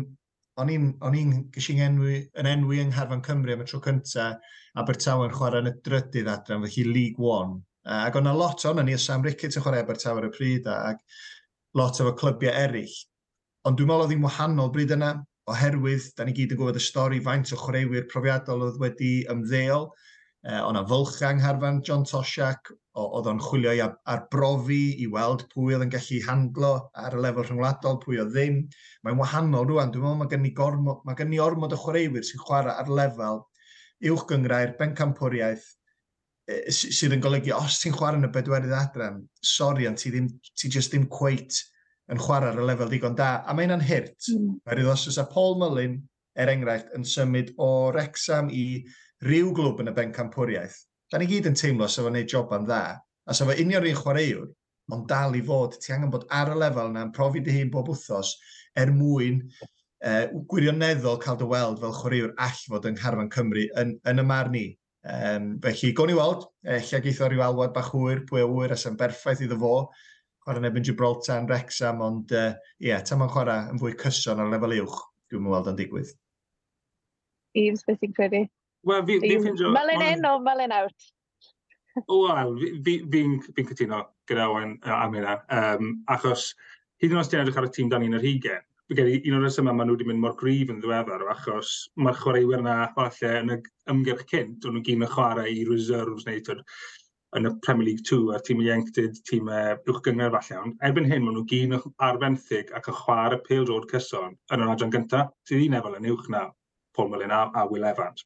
o'n 0.57 0.71
i'n 1.17 1.33
gysi'n 1.53 1.83
enwi, 1.85 2.19
yn 2.41 2.49
enwi 2.49 2.81
yng 2.81 2.91
Ngharfan 2.93 3.21
Cymru 3.25 3.53
am 3.53 3.61
y 3.61 3.67
tro 3.69 3.81
cynta, 3.85 4.31
Abertawe 4.77 5.27
yn 5.27 5.33
chwarae 5.33 5.61
yn 5.63 5.71
y 5.71 5.73
drydydd 5.85 6.29
adran, 6.33 6.65
felly 6.65 6.85
League 6.89 7.21
One. 7.21 7.59
Uh, 7.85 8.03
ac 8.07 8.17
o'na 8.19 8.33
lot 8.35 8.65
o'n 8.65 8.81
ni, 8.85 8.97
Sam 9.01 9.25
Ricketts 9.25 9.59
yn 9.59 9.65
chwarae 9.65 9.83
Abertawe 9.85 10.21
ar 10.21 10.27
y 10.27 10.33
pryd, 10.33 10.69
ac 10.73 11.03
lot 11.77 12.01
efo 12.01 12.15
clybiau 12.17 12.53
eraill. 12.65 12.97
Ond 13.67 13.77
dwi'n 13.77 13.89
meddwl 13.89 14.07
oedd 14.07 14.15
hi'n 14.15 14.25
wahanol 14.25 14.73
bryd 14.73 14.95
yna, 14.97 15.13
oherwydd, 15.51 16.09
da 16.17 16.25
ni 16.25 16.33
gyd 16.35 16.53
yn 16.55 16.59
gwybod 16.59 16.79
y 16.79 16.83
stori 16.83 17.21
faint 17.23 17.53
o 17.53 17.59
chwaraewyr 17.61 18.07
profiadol 18.11 18.65
oedd 18.67 18.81
wedi 18.81 19.11
ymddeol, 19.31 19.89
Uh, 20.47 20.61
o'n 20.63 20.77
fylchang 20.87 21.41
harfan 21.43 21.81
John 21.83 22.05
Tosiac, 22.07 22.69
oedd 22.97 23.27
o'n 23.27 23.41
chwilio 23.43 23.73
i 23.75 23.81
arbrofi 23.83 24.95
i 25.03 25.07
weld 25.11 25.43
pwy 25.51 25.75
oedd 25.75 25.83
yn 25.85 25.91
gallu 25.91 26.19
handlo 26.23 26.69
ar 26.95 27.17
y 27.17 27.23
lefel 27.25 27.43
rhyngwladol, 27.45 27.99
pwy 28.03 28.21
oedd 28.23 28.31
ddim. 28.31 28.61
Mae'n 29.03 29.19
wahanol 29.19 29.67
rwan, 29.67 29.91
dwi'n 29.91 30.05
meddwl 30.05 30.21
mae 30.21 30.31
gen 30.31 30.47
i, 30.47 30.53
gormo, 30.55 30.95
mae 31.05 31.19
gen 31.19 31.35
i 31.35 31.41
ormod 31.43 31.75
o 31.75 31.79
chwaraewyr 31.81 32.23
sy'n 32.25 32.43
chwarae 32.45 32.77
ar 32.79 32.91
lefel 32.99 33.43
uwch 34.07 34.25
gyngrair, 34.29 34.75
bencampwriaeth, 34.79 35.65
sydd 36.71 37.17
yn 37.17 37.23
golygu, 37.23 37.51
os 37.57 37.81
ti'n 37.81 37.95
chwarae 37.97 38.21
yn 38.21 38.29
y 38.29 38.33
bedwerydd 38.33 38.75
adran, 38.77 39.23
sori, 39.43 39.87
ond 39.89 39.99
ti, 39.99 40.13
ddim, 40.13 40.29
ti 40.55 40.71
just 40.71 40.93
ddim 40.93 41.09
cweit 41.11 41.59
yn 42.13 42.21
chwarae 42.23 42.53
ar 42.53 42.61
y 42.61 42.69
lefel 42.69 42.93
digon 42.93 43.17
da. 43.19 43.41
A 43.43 43.55
mae'n 43.57 43.75
anhyrt. 43.75 44.31
Mm. 44.31 44.61
Mae'r 44.63 44.85
iddosus 44.85 45.19
a 45.19 45.27
Paul 45.27 45.59
Mullin, 45.59 45.99
er 46.39 46.53
enghraifft, 46.53 46.93
yn 46.95 47.03
symud 47.07 47.51
o 47.59 47.91
Rexham 47.91 48.51
i 48.53 48.85
rhyw 49.25 49.49
glwb 49.57 49.81
yn 49.81 49.91
y 49.91 49.95
ben 49.97 50.13
campwriaeth, 50.13 50.77
da 51.11 51.19
ni 51.19 51.27
gyd 51.29 51.49
yn 51.49 51.57
teimlo 51.57 51.87
sef 51.89 52.05
o'n 52.05 52.17
neud 52.17 52.29
joban 52.31 52.67
dda, 52.67 52.81
a 53.27 53.35
sef 53.35 53.49
o 53.49 53.55
union 53.57 53.87
un 53.87 53.97
chwaraewr, 53.97 54.49
ond 54.93 55.07
dal 55.09 55.35
i 55.35 55.41
fod, 55.43 55.77
ti 55.81 55.93
angen 55.93 56.11
bod 56.13 56.27
ar 56.33 56.53
y 56.53 56.57
lefel 56.59 56.91
yna 56.91 57.07
yn 57.07 57.13
profi 57.15 57.41
dy 57.43 57.55
hun 57.57 57.71
bob 57.73 57.89
wthos 57.91 58.35
er 58.77 58.91
mwyn 58.95 59.41
uh, 60.05 60.25
gwirioneddol 60.51 61.19
cael 61.23 61.39
dy 61.39 61.47
weld 61.51 61.81
fel 61.83 61.95
chwaraewr 61.97 62.35
all 62.45 62.61
fod 62.73 62.87
yng 62.89 62.99
Ngharfan 62.99 63.31
Cymru 63.33 63.65
yn, 63.81 63.95
yn 64.07 64.23
y 64.23 64.27
marn 64.27 64.53
ni. 64.55 64.67
Um, 65.07 65.55
felly, 65.63 65.93
gown 65.95 66.11
ni 66.11 66.17
weld, 66.17 66.45
e, 66.67 66.79
lle 66.83 67.01
geithio 67.03 67.29
rhyw 67.29 67.43
alwad 67.45 67.73
bach 67.75 67.93
hwyr, 67.93 68.25
pwy 68.27 68.43
o 68.43 68.49
wyr, 68.51 68.73
a 68.75 68.79
sy'n 68.79 68.97
berffaith 68.99 69.43
iddo 69.45 69.55
fo, 69.61 69.73
chwarae 70.43 70.71
yn 70.71 70.87
Gibraltar 70.87 71.41
yn 71.43 71.47
Rexham, 71.51 72.03
ond 72.03 72.33
ie, 72.35 72.43
uh, 72.49 72.71
yeah, 72.83 73.03
tam 73.07 73.23
yn 73.23 73.31
chwarae 73.31 73.71
yn 73.71 73.79
fwy 73.79 73.95
cyson 73.99 74.43
ar 74.43 74.51
lefel 74.51 74.75
uwch, 74.81 74.99
dwi'n 75.31 75.45
mweld 75.45 75.71
yn 75.71 75.79
digwydd. 75.79 76.11
Eves, 77.57 77.85
beth 77.87 78.03
i'n 78.03 78.15
credu? 78.15 78.43
Wel, 78.85 79.03
fi'n 79.07 79.21
fi, 79.21 79.29
fi 79.29 79.39
ffindio... 79.41 79.71
Melyn 79.75 80.05
in 80.05 80.25
o 80.29 80.37
melyn 80.43 80.75
out? 80.75 81.09
Wel, 82.05 82.55
fi'n 82.61 82.81
fi, 82.85 82.95
fi, 83.11 83.53
fi 83.55 83.67
cytuno 83.71 84.03
gyda 84.29 84.49
Owen 84.51 84.77
am 84.83 85.15
hynna. 85.17 85.37
Um, 85.53 85.93
achos, 86.13 86.51
hyd 87.01 87.13
yn 87.13 87.21
oes 87.21 87.31
ti'n 87.31 87.43
edrych 87.43 87.57
ar 87.59 87.69
y 87.69 87.73
tîm 87.73 87.89
dan 87.91 88.05
ni'n 88.05 88.17
yr 88.19 88.27
hugen, 88.27 88.67
gen 88.95 89.09
i 89.11 89.17
un 89.27 89.39
o'r 89.39 89.43
resymau 89.47 89.75
maen 89.75 89.89
nhw 89.89 89.97
wedi 89.97 90.07
mynd 90.07 90.23
mor 90.23 90.35
grif 90.39 90.69
yn 90.71 90.77
ddiweddar, 90.83 91.25
achos 91.33 91.73
mae'r 91.99 92.21
chwaraewyr 92.21 92.63
yna 92.63 92.77
falle 92.95 93.33
yn 93.41 93.55
y 93.55 93.57
ymgyrch 93.93 94.23
cynt, 94.29 94.63
o'n 94.63 94.77
nhw'n 94.77 94.85
gyn 94.87 95.03
y 95.03 95.09
chwarae 95.11 95.51
i 95.51 95.65
reserves 95.67 96.27
neu 96.27 96.39
tyd, 96.45 96.63
yn 97.35 97.49
y 97.49 97.51
Premier 97.65 97.89
League 97.89 98.05
2 98.07 98.31
a'r 98.31 98.45
tîm 98.47 98.63
ieuenctid, 98.63 99.19
tîm 99.27 99.51
uwch 99.51 99.99
gyngor 100.05 100.31
falle. 100.37 100.61
Ond 100.61 100.87
erbyn 100.87 101.09
hyn, 101.09 101.25
maen 101.25 101.35
nhw 101.35 101.43
gyn 101.51 101.75
arfenthyg 102.07 102.71
ac 102.77 102.87
yn 102.93 102.99
chwarae 103.01 103.41
pêl 103.49 103.67
drwy'r 103.67 103.89
cyson 103.91 104.37
yn 104.53 104.63
yr 104.63 104.73
adran 104.73 104.93
gyntaf, 104.95 105.35
sydd 105.49 105.67
un 105.67 105.77
efel 105.81 105.99
yn 105.99 106.09
uwch 106.13 106.31
na 106.31 106.47
Paul 106.95 107.11
Mullin 107.11 107.35
a, 107.35 107.43
a 107.53 107.67
Will 107.67 107.85
Evans 107.91 108.23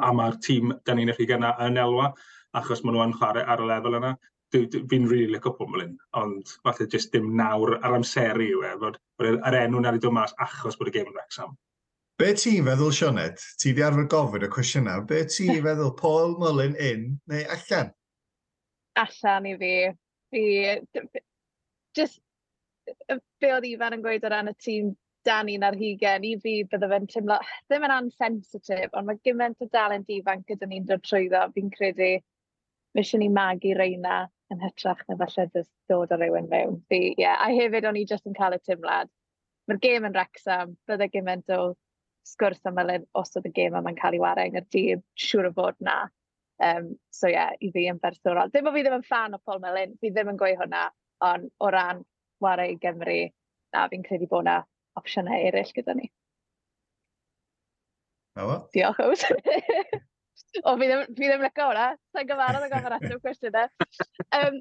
a 0.00 0.12
mae'r 0.16 0.38
tîm 0.44 0.72
da 0.86 0.94
ni'n 0.94 1.12
eich 1.12 1.24
gyna 1.28 1.54
yn 1.66 1.80
elwa, 1.80 2.12
achos 2.58 2.82
maen 2.84 2.96
nhw'n 2.98 3.16
chwarae 3.18 3.44
ar 3.48 3.62
y 3.62 3.68
lefel 3.70 3.98
yna. 4.00 4.12
Fi'n 4.52 5.06
rili 5.08 5.08
really 5.08 5.32
licio 5.32 5.54
Pwmlin, 5.56 5.94
ond 6.20 6.50
falle 6.60 6.86
jyst 6.92 7.14
dim 7.14 7.30
nawr 7.38 7.78
ar 7.78 7.94
amseru 7.96 8.44
yw 8.44 8.64
e, 8.68 8.72
bod, 8.82 8.98
bod 9.16 9.38
yr 9.48 9.56
enw 9.62 9.80
na 9.80 9.92
wedi 9.94 10.04
dod 10.04 10.12
mas 10.12 10.34
achos 10.44 10.76
bod 10.76 10.90
y 10.90 10.92
gêm 10.96 11.08
yn 11.08 11.16
Wrexham. 11.16 11.54
Be 12.20 12.34
ti'n 12.36 12.68
feddwl, 12.68 12.92
Sionet? 12.92 13.40
Ti 13.58 13.72
di 13.72 13.84
arfer 13.86 14.04
gofyn 14.12 14.44
y 14.44 14.50
cwestiwn 14.52 14.84
na. 14.90 14.98
Be 15.08 15.22
ti'n 15.24 15.62
feddwl, 15.66 15.94
Paul 15.96 16.36
Mullin 16.42 16.76
in 16.76 17.06
neu 17.32 17.46
allan? 17.56 17.94
Allan 19.00 19.48
i 19.48 19.56
fi. 19.62 19.72
Fi... 20.34 20.44
Just, 21.96 22.20
be 23.40 23.54
oedd 23.56 23.68
Ifan 23.68 23.96
yn 23.96 24.04
gweud 24.04 24.28
o 24.28 24.32
ran 24.32 24.52
y 24.52 24.54
tîm 24.60 24.92
dan 25.24 25.48
un 25.52 25.64
ar 25.66 25.76
hugen, 25.78 26.24
i 26.24 26.34
fi 26.42 26.54
bydde 26.68 26.88
fe'n 26.90 27.08
teimlo 27.10 27.38
ah, 27.38 27.54
ddim 27.70 27.86
yn 27.86 27.94
ansensitif, 27.96 28.92
ond 28.98 29.08
mae 29.08 29.20
gymaint 29.26 29.62
o 29.62 29.68
dalent 29.72 30.10
ifanc 30.10 30.46
gyda 30.48 30.68
ni'n 30.68 30.86
dod 30.88 31.02
trwyddo, 31.06 31.42
fi'n 31.54 31.70
credu 31.74 32.12
mission 32.98 33.22
ni 33.24 33.28
magu 33.32 33.74
reina 33.78 34.22
yn 34.52 34.60
hytrach 34.60 35.02
na 35.08 35.16
falle 35.20 35.46
jyst 35.54 35.72
dod 35.90 36.12
o 36.12 36.18
rywun 36.20 36.48
mewn. 36.50 36.80
Fi, 36.90 37.14
yeah. 37.18 37.38
A 37.40 37.52
hefyd 37.54 37.86
o'n 37.88 37.98
i 38.00 38.06
jyst 38.08 38.28
yn 38.28 38.36
cael 38.36 38.56
y 38.56 38.60
tymlad. 38.66 39.10
Mae'r 39.70 39.80
gêm 39.84 40.08
yn 40.08 40.16
Wrexham, 40.16 40.74
bydde 40.90 41.08
gymaint 41.12 41.52
o 41.56 41.60
sgwrs 42.28 42.66
am 42.68 42.80
ylun 42.82 43.06
os 43.18 43.32
oedd 43.38 43.48
y 43.48 43.54
gêm 43.56 43.78
yma'n 43.78 43.98
cael 43.98 44.18
ei 44.18 44.22
wario 44.22 44.48
yng 44.48 44.56
Nghyrdydd, 44.56 45.04
siŵr 45.18 45.48
o 45.48 45.54
fod 45.56 45.78
na. 45.80 46.00
Um, 46.62 46.92
so 47.10 47.30
ie, 47.30 47.34
yeah, 47.34 47.54
i 47.58 47.70
fi 47.74 47.86
yn 47.90 48.02
bersonol. 48.02 48.52
Dim 48.52 48.68
o 48.68 48.74
fi 48.74 48.84
ddim 48.84 48.98
yn 48.98 49.06
fan 49.06 49.38
o 49.38 49.40
Paul 49.42 49.62
Melin, 49.62 49.96
fi 50.00 50.12
ddim 50.12 50.34
yn 50.34 50.38
gweud 50.38 50.60
hwnna, 50.60 50.84
ond 51.26 51.48
o 51.58 51.70
ran 51.72 52.04
wario 52.42 52.74
i 52.74 52.78
Gymru, 52.82 53.18
na 53.72 53.88
fi'n 53.88 54.04
credu 54.06 54.28
bod 54.30 54.46
na 54.46 54.60
opsiynau 55.00 55.46
eraill 55.48 55.72
gyda 55.76 55.96
ni. 55.98 56.10
Ewa. 58.40 58.58
Diolch 58.74 59.00
ywys. 59.04 59.24
o, 60.66 60.76
fi 60.80 60.88
ddim, 60.88 61.04
fi 61.16 61.28
ddim 61.28 61.44
lygo 61.44 61.68
hwnna. 61.68 61.88
Sa'n 62.14 62.28
gyfarwydd 62.28 62.66
o 62.66 62.70
gofyn 62.72 62.96
ateb 62.98 63.24
cwestiynau. 63.26 63.90
Um, 64.38 64.60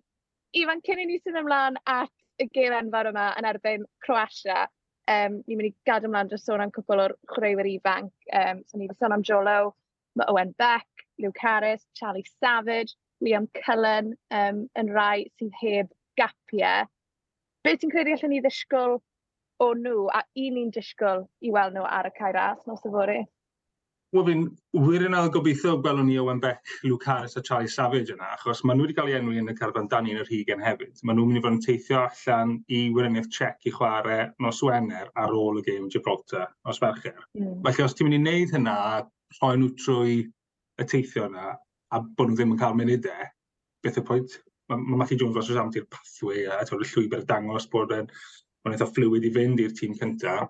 Ifan, 0.60 0.84
cyn 0.84 1.00
i 1.00 1.08
ni 1.08 1.20
sy'n 1.22 1.40
ymlaen 1.40 1.78
at 1.88 2.12
y 2.42 2.48
gêm 2.52 2.76
enfawr 2.76 3.12
yma 3.12 3.30
yn 3.40 3.48
erbyn 3.48 3.86
Croatia, 4.04 4.66
um, 5.12 5.38
ni'n 5.46 5.60
mynd 5.60 5.70
i 5.70 5.76
gadw 5.88 6.10
ymlaen 6.10 6.32
dros 6.32 6.44
sôn 6.48 6.64
am 6.64 6.74
cwpl 6.76 7.06
o'r 7.06 7.16
chwaraewyr 7.32 7.70
ifanc. 7.72 8.12
Um, 8.36 8.60
so 8.68 8.80
ni 8.80 8.90
wedi 8.90 9.00
sôn 9.00 9.16
am 9.16 9.24
Jolo, 9.28 9.74
mae 10.20 10.28
Owen 10.34 10.52
Beck, 10.60 11.06
Luke 11.24 11.40
Harris, 11.40 11.86
Charlie 11.96 12.28
Savage, 12.40 12.98
Liam 13.24 13.48
Cullen 13.56 14.16
um, 14.34 14.66
yn 14.80 14.92
rai 14.92 15.30
sydd 15.38 15.56
heb 15.62 15.94
gapiau. 16.20 16.90
Beth 17.64 17.80
ti'n 17.82 17.94
credu 17.94 18.16
allan 18.18 18.34
ni 18.34 18.42
ddisgwyl 18.44 18.98
o 19.62 19.74
nhw 19.78 20.08
a 20.10 20.24
un 20.46 20.58
ni'n 20.58 20.74
disgwyl 20.74 21.28
i 21.46 21.54
weld 21.54 21.78
nhw 21.78 21.86
ar 22.00 22.10
y 22.10 22.12
cair 22.18 22.40
as 22.42 22.66
nos 22.68 22.86
y 22.88 22.92
fori. 22.96 23.22
Wel 24.12 24.26
fi'n 24.28 24.42
wir 24.84 25.04
yn 25.08 25.14
gobeithio 25.32 25.78
gwelwn 25.84 26.10
ni 26.10 26.18
Owen 26.20 26.42
Beck, 26.44 26.72
Luke 26.84 27.08
Harris 27.08 27.38
a 27.40 27.44
Charlie 27.48 27.72
Savage 27.72 28.12
yna, 28.12 28.34
achos 28.36 28.60
maen 28.66 28.76
nhw 28.80 28.88
wedi 28.90 28.96
cael 28.98 29.12
ei 29.12 29.16
enwi 29.22 29.38
yn 29.40 29.54
y 29.54 29.56
carfan 29.56 29.88
Dani 29.94 30.12
yn 30.12 30.20
yr 30.20 30.28
hugen 30.28 30.64
hefyd. 30.66 31.00
Maen 31.08 31.16
nhw'n 31.16 31.30
mynd 31.30 31.40
i 31.40 31.44
fod 31.46 31.56
yn 31.56 31.62
teithio 31.64 32.02
allan 32.02 32.52
i 32.68 32.82
wirioneddau 32.92 33.32
Czech 33.38 33.70
i 33.70 33.74
chwarae 33.78 34.26
nos 34.44 34.60
Wener 34.68 35.14
ar 35.24 35.38
ôl 35.38 35.62
y 35.62 35.64
gêm 35.70 35.88
Gibraltar 35.94 36.50
os 36.68 36.84
Fercher. 36.84 37.24
Mm. 37.40 37.62
Felly 37.70 37.88
os 37.88 37.96
ti'n 37.96 38.10
mynd 38.10 38.20
i 38.20 38.22
wneud 38.26 38.56
hynna, 38.58 38.76
rhoi 39.38 39.54
nhw 39.62 39.72
trwy 39.80 40.20
y 40.82 40.90
teithio 40.92 41.30
yna, 41.32 41.56
a 41.96 42.04
bod 42.04 42.34
nhw 42.34 42.42
ddim 42.42 42.56
yn 42.58 42.62
cael 42.66 42.76
munudau, 42.82 43.32
beth 43.86 44.04
y 44.04 44.08
pwynt? 44.12 44.40
Mae 44.68 44.84
ma 44.90 45.00
Matthew 45.06 45.24
Jones 45.24 45.40
fel 45.40 45.48
sy'n 45.48 45.62
samti'r 45.62 45.88
pathway 45.94 46.50
a, 46.52 46.60
y 46.60 46.92
llwybr 46.92 47.24
dangos 47.32 47.72
bod 47.72 47.96
yn 47.96 48.12
mae'n 48.64 48.76
eitha 48.78 48.90
fluid 48.96 49.28
i 49.28 49.32
fynd 49.38 49.62
i'r 49.64 49.78
tîm 49.78 49.96
cyntaf. 50.00 50.50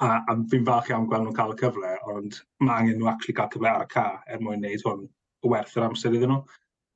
A, 0.00 0.08
a 0.30 0.36
fi'n 0.50 0.64
falch 0.68 0.88
iawn 0.90 1.06
gweld 1.08 1.26
nhw'n 1.26 1.36
cael 1.36 1.54
y 1.54 1.58
cyfle, 1.60 1.92
ond 2.14 2.40
mae 2.64 2.82
angen 2.82 3.00
nhw 3.00 3.10
actually 3.10 3.36
cael 3.36 3.50
cyfle 3.52 3.68
ar 3.72 3.84
y 3.84 3.90
ca 3.92 4.06
er 4.32 4.40
mwyn 4.40 4.62
wneud 4.64 4.86
hwn 4.86 5.06
werth 5.52 5.76
yr 5.76 5.86
amser 5.88 6.16
iddyn 6.16 6.32
nhw. 6.34 6.40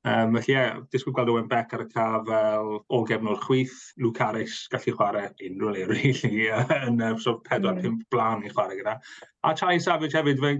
Um, 0.04 0.34
felly 0.36 0.52
ie, 0.52 0.56
yeah, 0.56 0.80
disgwyl 0.92 1.14
gweld 1.16 1.30
Owen 1.32 1.46
Beck 1.48 1.70
ar 1.72 1.84
y 1.84 1.86
ca 1.92 2.06
fel 2.28 2.66
o 2.92 2.98
gefnod 3.08 3.38
chwyth, 3.44 3.76
Luke 4.04 4.20
Harris 4.20 4.56
gallu 4.72 4.92
chwarae 4.98 5.30
unrhyw 5.46 5.70
le, 5.72 5.84
really, 5.92 6.48
yn 6.50 7.00
uh, 7.00 7.14
so 7.20 7.38
4-5 7.46 7.78
mm. 7.78 8.02
blan 8.12 8.44
i 8.44 8.52
chwarae 8.52 8.76
gyda. 8.80 8.98
A 9.48 9.54
Chai 9.56 9.78
Savage 9.80 10.18
hefyd, 10.18 10.42
fe, 10.44 10.58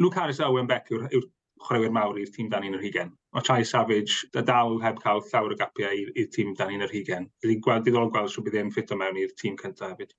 Luke 0.00 0.16
Harris 0.16 0.40
a 0.40 0.48
Owen 0.48 0.70
Beck 0.70 0.88
yw'r 0.94 1.04
yw 1.12 1.26
chwaraewyr 1.64 1.92
mawr 1.94 2.18
i'r 2.22 2.32
tîm 2.34 2.48
dan 2.52 2.66
un 2.68 2.78
yr 2.78 2.84
hugen. 2.84 3.12
O 3.36 3.42
Chai 3.44 3.64
Savage, 3.70 4.28
da 4.32 4.42
dal 4.42 4.78
heb 4.82 5.00
cael 5.04 5.22
llawer 5.30 5.54
o 5.54 5.58
gapiau 5.60 6.02
i'r 6.08 6.28
tîm 6.34 6.54
dan 6.58 6.74
un 6.74 6.84
yr 6.86 6.92
hugen. 6.94 7.28
Felly 7.42 7.58
gweld 7.66 7.86
diddorol 7.86 8.12
gweld 8.14 8.32
sy'n 8.32 8.46
bydd 8.46 8.58
e'n 8.62 8.74
ffit 8.74 8.94
o 8.94 8.98
mewn 9.00 9.20
i'r 9.22 9.34
tîm 9.42 9.58
cyntaf 9.60 9.94
hefyd. 9.94 10.14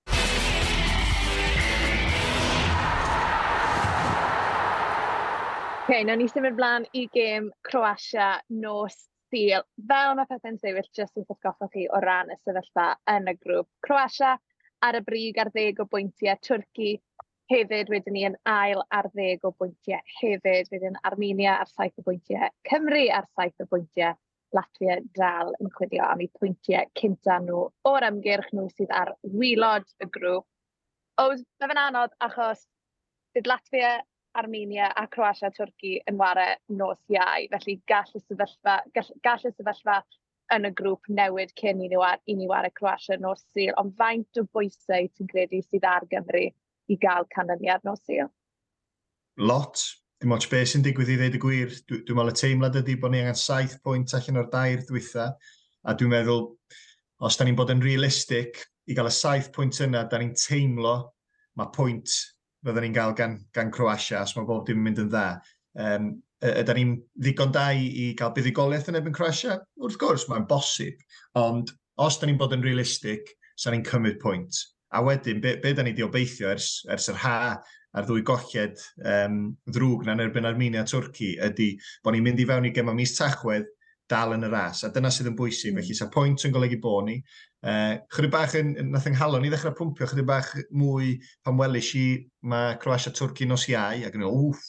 Okay, 5.89 6.03
nawr 6.05 6.19
ni 6.21 6.27
symud 6.29 6.53
blaen 6.53 6.83
i 6.93 7.07
gêm 7.09 7.47
Croatia 7.65 8.35
nos 8.49 8.97
Sil. 9.29 9.63
Fel 9.89 10.15
mae 10.17 10.29
pethau'n 10.29 10.59
sefyll, 10.61 10.89
jyst 10.93 11.17
yn 11.17 11.25
ffosgoffa 11.25 11.69
chi 11.73 11.87
o 11.89 12.01
ran 12.03 12.29
y 12.29 12.37
sefyllfa 12.37 12.85
yn 13.13 13.29
y 13.31 13.33
grŵp. 13.37 13.67
Croatia 13.85 14.35
ar 14.85 14.97
y 14.99 15.01
brig 15.05 15.39
ar 15.41 15.49
ddeg 15.53 15.81
o 15.81 15.87
bwyntiau, 15.89 16.37
Twrci 16.45 16.91
Hefyd, 17.49 17.87
wedyn 17.89 18.13
ni 18.13 18.21
yn 18.27 18.35
ail 18.51 18.83
ar 18.93 19.07
ddeg 19.09 19.45
o 19.47 19.49
bwyntiau 19.57 20.03
hefyd. 20.19 20.67
Wedyn 20.73 20.97
Armenia 21.09 21.55
ar 21.63 21.69
saith 21.71 21.95
o 21.97 22.03
bwyntiau, 22.05 22.51
Cymru 22.69 22.99
ar 23.19 23.25
saith 23.39 23.63
o 23.63 23.65
bwyntiau, 23.71 24.13
Latvia 24.53 24.97
dal 25.17 25.49
yn 25.57 25.71
chwilio 25.73 26.03
am 26.05 26.21
eu 26.21 26.29
pwyntiau 26.37 26.85
cynta 27.01 27.39
nhw 27.47 27.63
o'r 27.89 28.05
ymgyrch 28.05 28.51
nhw 28.53 28.67
sydd 28.75 28.93
ar 28.99 29.15
wylod 29.41 29.89
y 30.05 30.09
grŵp. 30.19 30.45
Oes, 31.25 31.41
mae 31.57 31.71
fe'n 31.73 31.81
anodd 31.87 32.13
achos 32.29 32.63
bydd 33.33 33.49
Latvia, 33.49 33.91
Armenia 34.43 34.93
a 35.01 35.07
Croatia 35.09 35.49
Twrci 35.57 35.97
yn 36.05 36.21
ware 36.21 36.47
nos 36.69 37.01
iau, 37.09 37.49
felly 37.55 37.79
gall 37.89 38.13
y 38.13 38.25
sefyllfa, 38.27 38.79
gall, 38.93 39.13
gall 39.25 39.49
y 39.49 39.55
sefyllfa 39.55 39.99
yn 40.53 40.69
y 40.69 40.75
grŵp 40.83 41.09
newid 41.17 41.57
cyn 41.57 41.81
i 41.81 41.89
ni, 41.89 41.97
war, 41.97 42.21
i 42.29 42.37
ni 42.37 42.53
ware 42.53 42.69
Croatia 42.77 43.17
nos 43.17 43.41
sil, 43.49 43.73
ond 43.81 43.97
faint 43.97 44.37
o 44.37 44.45
bwysau 44.53 45.09
ti'n 45.09 45.33
credu 45.33 45.65
sydd 45.65 45.93
ar 45.97 46.05
Gymru 46.13 46.51
i 46.89 46.97
gael 47.01 47.27
canlyniad 47.35 47.85
nos 47.87 48.01
nosio? 48.01 48.29
Lot. 49.37 49.83
Dim 50.19 50.33
ots 50.35 50.49
beth 50.51 50.73
sy'n 50.73 50.83
digwydd 50.83 51.13
i 51.13 51.15
ddweud 51.15 51.37
y 51.37 51.39
gwir. 51.39 51.75
Dwi'n 51.87 52.01
dwi 52.07 52.15
meddwl 52.17 52.33
y 52.33 52.39
teimlad 52.41 52.79
ydy 52.81 52.97
bod 52.99 53.13
ni 53.13 53.21
angen 53.23 53.37
saith 53.39 53.77
pwynt 53.85 54.15
allan 54.17 54.41
o'r 54.41 54.49
dair 54.51 54.81
dwytha. 54.87 55.29
A 55.87 55.95
dwi'n 55.95 56.11
meddwl, 56.11 56.49
os 57.23 57.39
da 57.39 57.47
ni'n 57.47 57.55
bod 57.55 57.71
yn 57.71 57.83
realistig, 57.85 58.59
i 58.89 58.97
gael 58.97 59.07
y 59.07 59.13
saith 59.15 59.47
pwynt 59.55 59.79
yna, 59.85 60.03
da 60.11 60.19
ni'n 60.19 60.33
teimlo 60.35 60.95
mae 61.59 61.71
pwynt 61.75 62.11
fyddwn 62.65 62.83
ni'n 62.87 62.97
gael 62.97 63.13
gan, 63.15 63.37
gan 63.55 63.71
Croatia, 63.71 64.25
os 64.25 64.35
mae 64.35 64.47
bob 64.49 64.65
dim 64.67 64.81
yn 64.81 64.89
mynd 64.89 65.03
yn 65.05 65.13
dda. 65.13 65.27
Um, 65.79 66.09
ydy 66.43 66.75
ni'n 66.75 66.95
ddigon 67.19 67.53
da 67.55 67.69
i, 67.75 67.87
i 67.87 68.05
gael 68.19 68.33
buddigoliaeth 68.35 68.89
yn 68.91 68.99
ebyn 68.99 69.15
Croatia? 69.15 69.59
Wrth 69.79 69.99
gwrs, 70.01 70.27
mae'n 70.27 70.47
bosib. 70.49 70.99
Ond 71.39 71.71
os 71.99 72.19
da 72.19 72.27
ni'n 72.27 72.39
bod 72.39 72.55
yn 72.55 72.65
realistig, 72.65 73.31
sa'n 73.59 73.77
ni'n 73.77 73.87
cymryd 73.87 74.19
pwynt. 74.23 74.59
A 74.95 75.03
wedyn, 75.05 75.41
be, 75.43 75.57
be 75.61 75.73
da 75.77 75.85
ni 75.85 75.93
di 75.93 76.05
obeithio 76.05 76.49
ers, 76.53 76.79
ers 76.89 77.09
yr 77.11 77.19
ha 77.23 77.35
a'r 77.97 78.05
ddwy 78.05 78.21
golled 78.25 78.79
um, 79.01 79.41
ddrwg 79.69 80.05
na'n 80.05 80.21
erbyn 80.23 80.47
Armenia 80.49 80.83
a 80.83 80.87
Twrci 80.89 81.33
ydy 81.45 81.71
bod 82.05 82.15
ni'n 82.15 82.25
mynd 82.25 82.41
i 82.41 82.47
fewn 82.49 82.67
i 82.69 82.73
gema 82.73 82.93
mis 82.97 83.15
Tachwedd 83.17 83.67
dal 84.09 84.33
yn 84.33 84.45
y 84.45 84.49
ras. 84.49 84.83
A 84.85 84.89
dyna 84.93 85.11
sydd 85.13 85.29
yn 85.31 85.37
bwysig. 85.37 85.73
mm. 85.73 85.81
Felly, 85.83 85.97
sa 85.97 86.09
pwynt 86.13 86.45
yn 86.47 86.53
golygu 86.55 86.79
bod 86.81 87.05
ni. 87.07 87.19
Uh, 87.61 87.99
chydig 88.15 88.33
bach 88.33 88.55
yn, 88.57 88.73
nath 88.89 89.05
yng 89.09 89.17
nghalon 89.17 89.45
i 89.45 89.51
ddechrau 89.53 89.75
pwmpio, 89.77 90.07
chydig 90.09 90.27
bach 90.29 90.49
mwy 90.73 91.15
pan 91.45 91.59
welys 91.59 91.91
i 91.99 92.05
mae 92.49 92.77
Croatia 92.81 93.13
Twrci 93.13 93.47
nos 93.49 93.67
iau, 93.69 94.01
ac 94.07 94.17
yn 94.17 94.25
i'n 94.25 94.33
wff, 94.33 94.65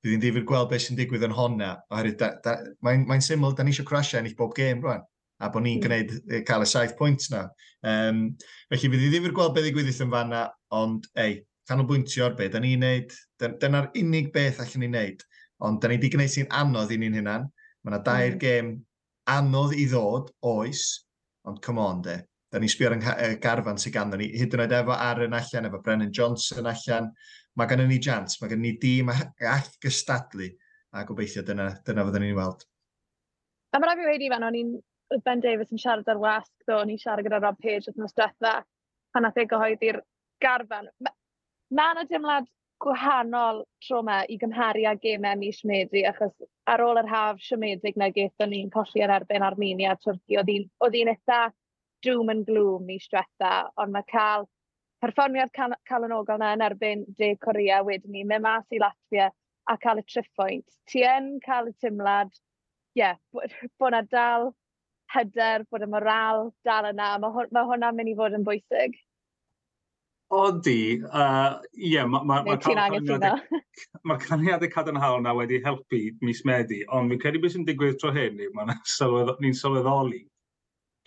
bydd 0.00 0.14
hi'n 0.14 0.24
ddifur 0.24 0.46
gweld 0.48 0.70
beth 0.72 0.86
sy'n 0.86 1.00
digwydd 1.00 1.26
yn 1.28 1.36
honna. 1.36 1.74
Oherwydd, 1.92 2.24
mae'n 2.86 3.06
mae 3.08 3.24
syml, 3.24 3.52
da 3.56 3.66
ni 3.66 3.74
eisiau 3.74 3.88
Croatia 3.88 4.22
ennill 4.22 4.38
bob 4.38 4.56
gêm 4.56 4.80
rwan 4.84 5.04
a 5.40 5.48
bod 5.48 5.64
ni'n 5.64 5.78
hmm. 5.80 5.86
gwneud, 5.86 6.44
cael 6.48 6.64
y 6.64 6.68
saith 6.68 6.96
pwynt 6.98 7.26
na. 7.32 7.46
Um, 7.86 8.24
felly, 8.68 8.90
fydd 8.92 9.06
i 9.06 9.10
ddifur 9.14 9.34
gweld 9.36 9.56
beth 9.56 9.70
i 9.70 9.74
yn 9.90 10.12
fanna, 10.12 10.44
ond 10.76 11.08
ei, 11.20 11.40
canolbwyntio 11.70 12.26
ar 12.26 12.36
beth, 12.38 12.52
da 12.54 12.62
ni'n 12.62 12.84
neud, 12.84 13.14
dyna'r 13.40 13.90
unig 14.00 14.32
beth 14.34 14.60
allan 14.62 14.84
ni'n 14.84 14.96
neud, 14.98 15.24
ond 15.64 15.80
da 15.80 15.88
ni 15.88 15.98
wedi 15.98 16.10
gwneud 16.12 16.32
sy'n 16.32 16.50
anodd 16.60 16.92
i 16.92 16.98
ni'n 17.00 17.18
hynna'n. 17.20 17.46
Mae 17.80 17.94
yna 17.94 18.00
dair 18.04 18.34
mm. 18.34 18.40
gêm 18.42 18.72
anodd 19.30 19.76
i 19.76 19.86
ddod, 19.88 20.32
oes, 20.50 20.84
ond 21.48 21.62
come 21.64 21.80
on 21.80 22.02
de. 22.04 22.18
Da 22.50 22.60
ni'n 22.60 22.72
sbio 22.72 22.90
ar 22.90 22.98
y 22.98 23.36
garfan 23.40 23.78
sy'n 23.78 23.94
ganddo 23.94 24.18
ni, 24.20 24.28
hyd 24.36 24.56
yn 24.56 24.64
oed 24.64 24.74
efo 24.76 24.96
Aaron 24.96 25.36
allan, 25.38 25.68
efo 25.70 25.80
Brennan 25.84 26.12
Johnson 26.12 26.68
allan, 26.68 27.08
mae 27.56 27.70
gennym 27.70 27.88
ni 27.92 28.00
jant, 28.02 28.34
mae 28.40 28.50
gennym 28.50 28.66
ni 28.66 28.74
dîm 28.82 29.12
all 29.14 29.72
gystadlu, 29.84 30.50
a 30.92 31.06
gobeithio 31.06 31.46
dyna, 31.46 31.70
dyna 31.86 32.04
fyddwn 32.08 32.26
ni'n 32.26 32.36
weld. 32.36 32.66
A 33.70 33.78
mae 33.78 33.92
rhaid 33.92 34.02
i 34.02 34.08
wedi 34.10 34.32
fan, 34.32 34.48
o'n 34.48 34.58
i'n 34.58 34.72
oedd 35.10 35.24
Ben 35.26 35.42
Davis 35.42 35.72
yn 35.74 35.80
siarad 35.82 36.08
ar 36.08 36.20
wasg, 36.22 36.52
ddo, 36.66 36.80
ni'n 36.86 37.00
siarad 37.00 37.26
gyda 37.26 37.40
Rob 37.42 37.58
Page 37.62 37.90
oedd 37.90 37.98
nos 37.98 38.14
diwetha, 38.14 38.60
pan 39.12 39.26
nath 39.26 39.38
ei 39.40 39.48
gyhoeddi'r 39.50 40.00
garfan. 40.42 40.88
Mae 41.04 41.94
yna 41.94 42.06
dimlad 42.10 42.48
gwahanol 42.80 43.64
tro 43.84 44.00
yma 44.04 44.20
i 44.32 44.38
gymharu 44.40 44.86
â 44.88 44.94
gemau 45.02 45.38
mis 45.40 45.60
Medi, 45.68 46.04
achos 46.08 46.32
ar 46.70 46.82
ôl 46.84 47.00
yr 47.02 47.10
haf 47.10 47.42
siomedig 47.44 47.98
na 48.00 48.08
gaethon 48.14 48.52
ni'n 48.54 48.70
colli 48.72 49.02
ar 49.04 49.12
erbyn 49.18 49.44
Armenia 49.44 49.92
a 49.92 49.98
Twrci, 50.00 50.38
oedd 50.38 50.96
hi'n 50.96 51.12
eitha 51.12 51.42
doom 52.06 52.32
and 52.32 52.46
gloom 52.48 52.86
mis 52.88 53.08
diwetha, 53.12 53.52
ond 53.76 53.92
mae 53.92 54.06
cael 54.08 54.46
perfformiad 55.04 55.52
calonogol 55.88 56.40
na 56.40 56.54
yn 56.56 56.64
erbyn 56.64 57.04
De 57.18 57.34
Corea 57.44 57.82
wedyn 57.84 58.14
ni, 58.14 58.24
mynd 58.24 58.46
mas 58.46 58.66
i 58.72 58.80
Latvia 58.80 59.28
a 59.68 59.76
cael 59.80 60.00
y 60.00 60.06
triphwynt. 60.08 60.78
Ti 60.88 61.04
yn 61.08 61.34
cael 61.44 61.68
y 61.70 61.76
timlad, 61.84 62.32
ie, 62.96 63.02
yeah, 63.02 63.20
bod 63.32 63.92
yna 63.92 64.02
dal 64.08 64.50
hyder, 65.14 65.66
bod 65.70 65.84
y 65.84 65.88
moral 65.90 66.50
dal 66.66 66.90
yna. 66.92 67.14
Mae, 67.22 67.32
hw 67.34 67.64
hwnna'n 67.70 67.96
mynd 67.96 68.12
i 68.12 68.16
fod 68.18 68.36
yn 68.38 68.46
bwysig. 68.46 68.98
Odi, 70.30 70.72
ie, 70.94 71.06
uh, 71.10 71.56
yeah, 71.74 72.06
mae'r 72.06 72.22
ma, 72.22 72.36
ma, 72.46 72.58
ma, 73.18 73.30
ma 74.06 74.16
caniadau 74.22 74.70
cadarnhaol 74.70 75.18
yna 75.18 75.32
wedi 75.34 75.58
helpu 75.64 75.98
mis 76.22 76.44
Medi, 76.46 76.84
ond 76.94 77.10
fi'n 77.10 77.22
credu 77.24 77.40
beth 77.42 77.56
sy'n 77.56 77.64
digwydd 77.66 77.98
tro 77.98 78.12
hyn 78.14 78.38
ni'n 79.42 79.56
sylweddoli, 79.58 80.20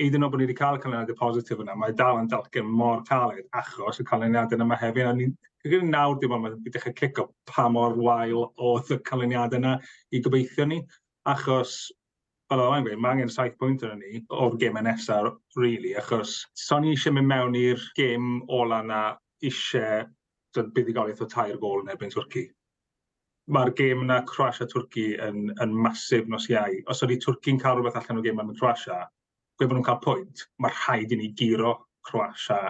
eid 0.04 0.18
yn 0.20 0.28
o 0.28 0.30
bod 0.34 0.42
ni 0.42 0.50
wedi 0.50 0.58
cael 0.60 0.76
y 0.76 0.84
canlyniadau 0.84 1.16
positif 1.16 1.64
yna, 1.64 1.78
mae 1.80 1.96
dal 1.96 2.20
yn 2.20 2.28
dalgen 2.34 2.68
mor 2.68 3.06
caled 3.08 3.48
achos 3.62 4.02
y 4.04 4.08
canlyniadau 4.12 4.60
yma 4.66 4.82
hefyd, 4.82 5.08
a 5.08 5.16
ni'n 5.16 5.32
gyda'n 5.64 5.96
nawr 5.96 6.20
dim 6.20 6.36
ond 6.36 6.50
mae'n 6.50 6.60
dechrau 6.68 7.00
cico 7.00 7.30
pa 7.48 7.70
mor 7.72 7.96
wael 7.96 8.50
oedd 8.58 8.92
y 8.92 9.00
canlyniadau 9.08 9.64
yna 9.64 9.78
i 10.12 10.20
gobeithio 10.26 10.68
ni, 10.68 10.82
achos 11.32 11.78
fel 12.54 12.62
oedd 12.68 12.80
yn 12.80 12.86
gweud, 12.86 13.00
mae 13.02 13.16
angen 13.16 13.32
saith 13.34 13.56
pwynt 13.62 13.84
yn 13.88 14.02
ni 14.02 14.20
o'r 14.30 14.58
gêm 14.62 14.76
nesaf, 14.86 15.30
really, 15.58 15.94
achos 15.98 16.36
son 16.60 16.86
i 16.86 16.92
eisiau 16.94 17.16
mynd 17.16 17.30
mewn 17.32 17.56
i'r 17.58 17.82
gêm 17.98 18.28
ola 18.54 18.82
na 18.86 19.00
eisiau 19.42 20.04
buddigoliaeth 20.54 21.24
o 21.26 21.30
tair 21.32 21.58
gol 21.62 21.82
yn 21.82 21.90
erbyn 21.94 22.14
Twrci. 22.14 22.44
Mae'r 23.54 23.74
gêm 23.80 24.04
yna 24.06 24.20
Croatia 24.30 24.68
Twrci 24.70 25.08
yn, 25.24 25.50
yn 25.64 25.74
masif 25.86 26.30
nos 26.30 26.46
iau. 26.52 26.78
Os 26.94 27.02
ydy 27.04 27.18
Twrci'n 27.24 27.60
cael 27.64 27.80
rhywbeth 27.80 27.98
allan 28.00 28.22
o'r 28.22 28.28
gêm 28.28 28.44
yn 28.46 28.54
Croatia, 28.60 29.02
gwe 29.58 29.68
bod 29.68 29.80
nhw'n 29.80 29.88
cael 29.90 30.00
pwynt, 30.06 30.46
mae'r 30.62 30.78
rhaid 30.84 31.18
i 31.18 31.20
ni 31.20 31.34
giro 31.40 31.74
Croatia 32.06 32.62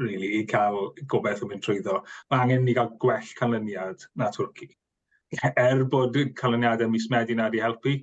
really, 0.00 0.32
i 0.40 0.42
cael 0.48 0.94
gobeith 1.12 1.44
o 1.44 1.50
mynd 1.50 1.64
trwyddo. 1.66 2.00
Mae 2.32 2.46
angen 2.46 2.64
ni 2.64 2.74
gael 2.76 2.94
gwell 3.04 3.36
canlyniad 3.38 4.08
na 4.16 4.32
Twrci. 4.32 4.72
Er 5.60 5.84
bod 5.92 6.16
canlyniadau 6.40 6.88
mis 6.88 7.10
Medi 7.12 7.36
na 7.36 7.50
wedi 7.50 7.60
helpu, 7.60 7.98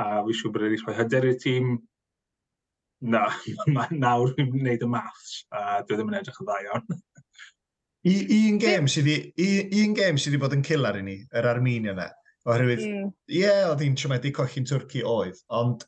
a 0.00 0.22
fi 0.26 0.36
siw 0.36 0.52
bod 0.54 0.66
eraill. 0.66 0.84
Hyder 0.98 1.28
i'r 1.30 1.38
tîm, 1.42 1.74
na, 3.14 3.24
nawr 4.04 4.34
fi'n 4.36 4.52
gwneud 4.52 4.84
y 4.84 4.90
maths, 4.90 5.40
a 5.54 5.82
dwi 5.84 5.98
ddim 5.98 6.12
yn 6.12 6.18
edrych 6.20 6.40
yn 6.42 6.50
dda 6.50 6.60
iawn. 6.66 7.00
un 8.38 8.60
gêm 8.60 8.90
sydd 8.90 9.08
wedi, 9.08 9.56
un 9.84 9.96
gêm 9.96 10.20
sydd 10.20 10.34
wedi 10.34 10.42
bod 10.44 10.56
yn 10.56 10.66
cilar 10.66 11.00
i 11.00 11.04
ni, 11.06 11.18
yr 11.32 11.50
Armenia 11.54 11.94
yna. 11.94 12.10
Oherwydd, 12.44 12.82
ie, 12.84 12.92
mm. 12.92 13.12
yeah, 13.32 13.62
oedd 13.70 13.80
hi'n 13.80 13.94
trwmedu 13.96 14.32
colli'n 14.36 14.66
Twrci 14.68 15.00
oedd, 15.08 15.38
ond 15.56 15.86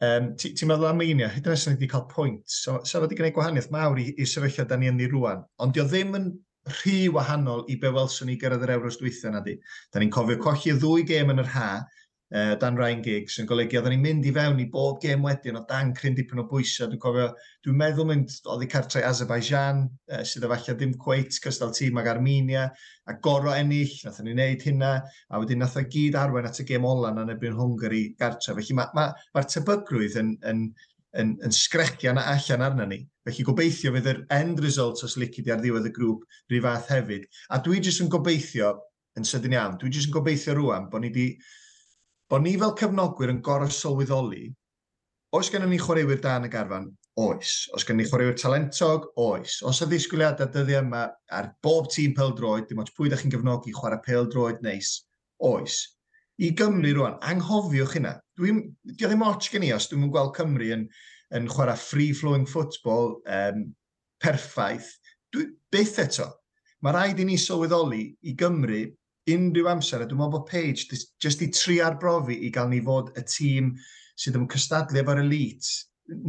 um, 0.00 0.30
ti'n 0.40 0.54
ti 0.56 0.68
meddwl 0.68 0.88
Armenia, 0.88 1.28
hyd 1.34 1.44
yn 1.44 1.52
oes 1.52 1.66
wedi 1.68 1.88
cael 1.92 2.06
pwynt, 2.08 2.46
so, 2.48 2.78
so 2.88 3.02
wedi 3.02 3.18
gwneud 3.18 3.34
gwahaniaeth 3.36 3.68
mawr 3.74 4.00
i, 4.00 4.06
i 4.16 4.24
sefyllfa 4.28 4.64
da 4.70 4.78
ni 4.80 4.88
yn 4.88 4.96
ni 4.96 5.10
rwan, 5.12 5.44
ond 5.60 5.76
dio 5.76 5.84
ddim 5.84 6.16
yn 6.16 6.30
rhy 6.78 7.10
wahanol 7.12 7.66
i 7.68 7.76
be 7.80 7.90
welson 7.92 8.30
ni 8.30 8.38
gyrraedd 8.40 8.64
yr 8.64 8.72
Euros 8.78 8.96
dwythio 8.96 9.34
na 9.34 9.42
di. 9.44 9.58
Da 9.92 10.00
ni'n 10.00 10.12
cofio 10.14 10.38
cochi 10.40 10.72
ddwy 10.72 11.04
gêm 11.10 11.32
yn 11.34 11.42
yr 11.44 11.50
ha, 11.52 11.68
uh, 12.32 12.54
dan 12.60 12.78
Ryan 12.78 13.02
Giggs 13.04 13.36
yn 13.42 13.48
golygu 13.50 13.78
oedden 13.78 13.94
ni'n 13.94 14.04
mynd 14.04 14.28
i 14.28 14.32
fewn 14.34 14.62
i 14.62 14.66
bob 14.70 15.00
gêm 15.02 15.26
wedyn 15.26 15.58
o 15.60 15.64
dan 15.68 15.92
cryn 15.96 16.16
dipyn 16.16 16.40
o 16.42 16.46
bwysau. 16.50 16.88
Dwi'n 16.90 17.02
cofio, 17.02 17.28
dwi'n 17.66 17.78
meddwl 17.80 18.08
mynd, 18.08 18.32
oedd 18.50 18.64
i 18.64 18.70
cartrau 18.70 19.04
Azerbaijan, 19.08 19.84
uh, 20.12 20.22
sydd 20.28 20.46
efallai 20.48 20.76
ddim 20.78 20.96
cweit 21.04 21.36
cystal 21.36 21.74
tîm 21.76 22.00
ag 22.00 22.10
Armenia, 22.14 22.66
a 23.10 23.18
goro 23.26 23.52
ennill, 23.52 23.92
nath 24.06 24.22
ni'n 24.24 24.40
neud 24.40 24.64
hynna, 24.64 24.94
a 25.04 25.42
wedyn 25.42 25.62
nath 25.64 25.78
o 25.80 25.84
gyd 25.96 26.18
arwen 26.18 26.48
at 26.48 26.62
y 26.62 26.68
gêm 26.70 26.88
olan 26.88 27.20
yn 27.24 27.34
ebyn 27.36 27.58
Hwngari 27.58 28.06
gartre. 28.20 28.56
Felly 28.56 28.78
mae'r 28.80 28.94
ma, 28.96 29.08
ma, 29.12 29.30
ma 29.36 29.46
tebygrwydd 29.54 30.18
yn, 30.22 30.36
yn, 30.50 30.68
yn, 31.20 31.34
yn 31.44 31.54
sgrecian 31.54 32.18
a 32.20 32.28
allan 32.34 32.64
arna 32.66 32.86
ni. 32.88 33.02
Felly 33.24 33.44
gobeithio 33.46 33.92
fydd 33.94 34.08
yr 34.10 34.24
end 34.34 34.62
result 34.64 35.02
os 35.06 35.16
licid 35.20 35.46
di 35.46 35.52
ar 35.54 35.60
ddiwedd 35.62 35.88
y 35.88 35.92
grŵp 35.94 36.24
rhyw 36.52 36.64
fath 36.64 36.90
hefyd. 36.92 37.28
A 37.54 37.60
dwi 37.64 37.80
jyst 37.80 38.02
yn 38.04 38.10
gobeithio, 38.12 38.74
yn 39.18 39.28
sydyn 39.28 39.54
iawn, 39.56 39.76
dwi 39.80 39.92
jyst 39.94 40.10
yn 40.10 40.16
gobeithio 40.16 40.56
rwan 40.58 40.88
bod 40.92 41.04
ni 41.04 41.12
wedi 41.12 41.28
bod 42.34 42.42
ni 42.42 42.56
fel 42.58 42.72
cefnogwyr 42.74 43.30
yn 43.30 43.42
gorau 43.46 43.70
sylweddoli, 43.70 44.48
oes 45.38 45.50
gennym 45.52 45.70
ni 45.70 45.76
chwaraewyr 45.78 46.18
da 46.22 46.32
yn 46.40 46.48
y 46.48 46.50
garfan? 46.50 46.88
Oes. 47.22 47.52
Os 47.76 47.84
gennym 47.86 48.02
ni 48.02 48.08
chwaraewyr 48.10 48.34
talentog? 48.40 49.04
Oes. 49.22 49.60
Os 49.62 49.78
y 49.84 49.86
ddisgwyliadau 49.86 50.50
dyddiau 50.50 50.82
yma 50.82 51.04
ar 51.38 51.52
bob 51.62 51.86
tîm 51.94 52.16
peldroed, 52.16 52.66
dim 52.66 52.80
ond 52.82 52.90
pwy 52.96 53.06
ydych 53.06 53.22
chi'n 53.22 53.34
gefnogi 53.36 53.74
chwarae 53.76 54.02
peldroed 54.02 54.58
neis? 54.66 54.96
Oes. 55.46 55.76
I 56.42 56.50
Gymru 56.58 56.90
rwan, 56.96 57.20
anghofiwch 57.22 57.94
hynna. 58.00 58.16
Dwi'n 58.40 58.58
dio 58.96 59.12
ddim 59.12 59.22
otch 59.28 59.52
gen 59.52 59.68
i 59.68 59.70
os 59.76 59.86
dwi'n 59.92 60.10
gweld 60.10 60.34
Cymru 60.34 60.72
yn, 60.74 60.88
yn 61.38 61.46
chwarae 61.52 61.78
free-flowing 61.78 62.48
football 62.50 63.20
um, 63.30 63.68
perffaith. 64.18 64.90
Dwi, 65.30 65.52
byth 65.70 66.02
eto. 66.02 66.32
Mae 66.82 66.98
rhaid 66.98 67.22
i 67.22 67.30
ni 67.30 67.38
sylweddoli 67.38 68.08
i 68.26 68.34
Gymru 68.42 68.88
unrhyw 69.32 69.68
amser, 69.70 70.02
a 70.02 70.06
dwi'n 70.08 70.20
meddwl 70.20 70.34
bod 70.36 70.48
Page 70.50 70.98
jyst 71.22 71.42
i 71.44 71.50
tri 71.54 71.78
arbrofi 71.84 72.36
i 72.46 72.50
gael 72.52 72.70
ni 72.72 72.80
fod 72.84 73.12
y 73.16 73.24
tîm 73.24 73.70
sydd 74.20 74.38
yn 74.40 74.48
cystadlu 74.52 75.00
efo'r 75.00 75.22
elite, 75.22 75.70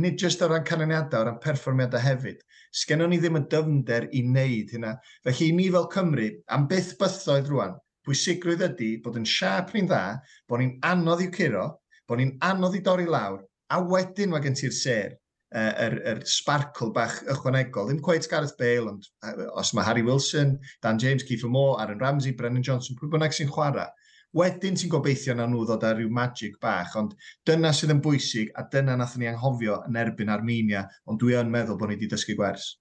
nid 0.04 0.20
jyst 0.22 0.44
o 0.46 0.50
ran 0.50 0.64
canlyniadau, 0.68 1.24
o 1.24 1.30
ran 1.30 1.42
perfformiadau 1.44 2.02
hefyd. 2.02 2.40
Sgennon 2.76 3.12
ni 3.12 3.20
ddim 3.20 3.40
y 3.40 3.44
dyfnder 3.52 4.08
i 4.12 4.22
wneud 4.28 4.72
hynna. 4.76 4.96
Felly 5.28 5.52
ni 5.56 5.68
fel 5.72 5.90
Cymru, 5.94 6.30
am 6.52 6.68
byth 6.72 6.94
bythoedd 7.00 7.52
rwan, 7.52 7.76
pwysigrwydd 8.08 8.64
ydy 8.70 8.90
bod 9.04 9.20
yn 9.20 9.28
siarp 9.28 9.74
ni'n 9.76 9.92
dda, 9.92 10.02
bod 10.50 10.62
ni'n 10.62 10.76
anodd 10.88 11.24
i'w 11.26 11.32
curo, 11.36 11.68
bod 12.08 12.22
ni'n 12.22 12.36
anodd 12.48 12.76
i 12.80 12.84
dorri 12.86 13.08
lawr, 13.10 13.44
a 13.72 13.82
wedyn 13.82 14.32
mae 14.32 14.44
gen 14.44 14.58
ti'r 14.60 14.76
ser 14.76 15.16
yr, 15.56 15.76
er, 15.86 15.96
er 16.12 16.24
sparkle 16.28 16.92
bach 16.96 17.22
ychwanegol. 17.32 17.88
Ddim 17.90 18.02
cweith 18.04 18.28
Gareth 18.32 18.58
Bale, 18.60 18.92
ond 18.92 19.08
os 19.56 19.74
mae 19.74 19.86
Harry 19.88 20.04
Wilson, 20.04 20.58
Dan 20.84 21.00
James, 21.00 21.24
Kiefer 21.24 21.52
Moore, 21.52 21.80
Aaron 21.82 22.02
Ramsey, 22.04 22.36
Brennan 22.36 22.66
Johnson, 22.66 22.98
pwy 23.00 23.12
bynnag 23.14 23.36
sy'n 23.36 23.52
chwarae, 23.52 23.88
wedyn 24.36 24.76
ti'n 24.76 24.92
gobeithio 24.92 25.36
na 25.38 25.48
nhw 25.48 25.64
ddod 25.64 25.86
ar 25.88 25.96
ryw 26.00 26.12
magic 26.12 26.58
bach, 26.64 26.96
ond 27.00 27.14
dyna 27.48 27.72
sydd 27.76 27.94
yn 27.96 28.02
bwysig 28.04 28.52
a 28.60 28.66
dyna 28.72 28.98
nath 29.00 29.16
ni 29.22 29.30
anghofio 29.32 29.80
yn 29.88 30.00
erbyn 30.02 30.34
Armenia, 30.34 30.84
ond 31.08 31.22
dwi 31.22 31.38
yn 31.40 31.54
meddwl 31.54 31.80
bod 31.80 31.92
ni 31.92 31.96
wedi 31.96 32.12
dysgu 32.12 32.36
gwers. 32.40 32.74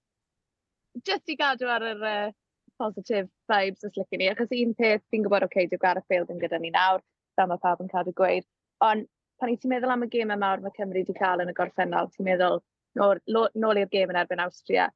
Just 1.07 1.31
i 1.31 1.37
gadw 1.39 1.71
ar 1.71 1.85
yr 1.93 2.03
uh, 2.03 2.33
positive 2.79 3.29
vibes 3.51 3.87
os 3.87 3.95
lycyn 3.95 4.19
ni, 4.19 4.31
achos 4.31 4.51
un 4.51 4.75
peth 4.75 5.03
fi'n 5.11 5.23
gwybod, 5.23 5.47
oce, 5.47 5.53
okay, 5.53 5.71
dyw 5.71 5.79
Gareth 5.79 6.07
Bale 6.11 6.27
ddim 6.27 6.43
gyda 6.43 6.59
ni 6.59 6.75
nawr, 6.75 7.03
da 7.39 7.47
mae 7.47 7.61
pawb 7.63 7.83
yn 7.83 7.91
cadw 7.91 8.11
gweud, 8.19 8.47
ond 8.83 9.07
pan 9.45 9.53
i 9.53 9.57
ti'n 9.61 9.69
meddwl 9.69 9.93
am 9.93 10.03
y 10.05 10.07
gêm 10.09 10.31
mawr 10.41 10.61
mae 10.63 10.73
Cymru 10.73 11.01
wedi 11.03 11.13
cael 11.13 11.43
yn 11.43 11.51
y 11.51 11.53
gorffennol, 11.53 12.07
ti'n 12.15 12.25
meddwl 12.25 12.61
nôl, 12.97 13.19
nôl 13.29 13.77
i'r 13.77 13.89
gêm 13.91 14.09
yn 14.09 14.17
erbyn 14.17 14.41
Austria, 14.41 14.87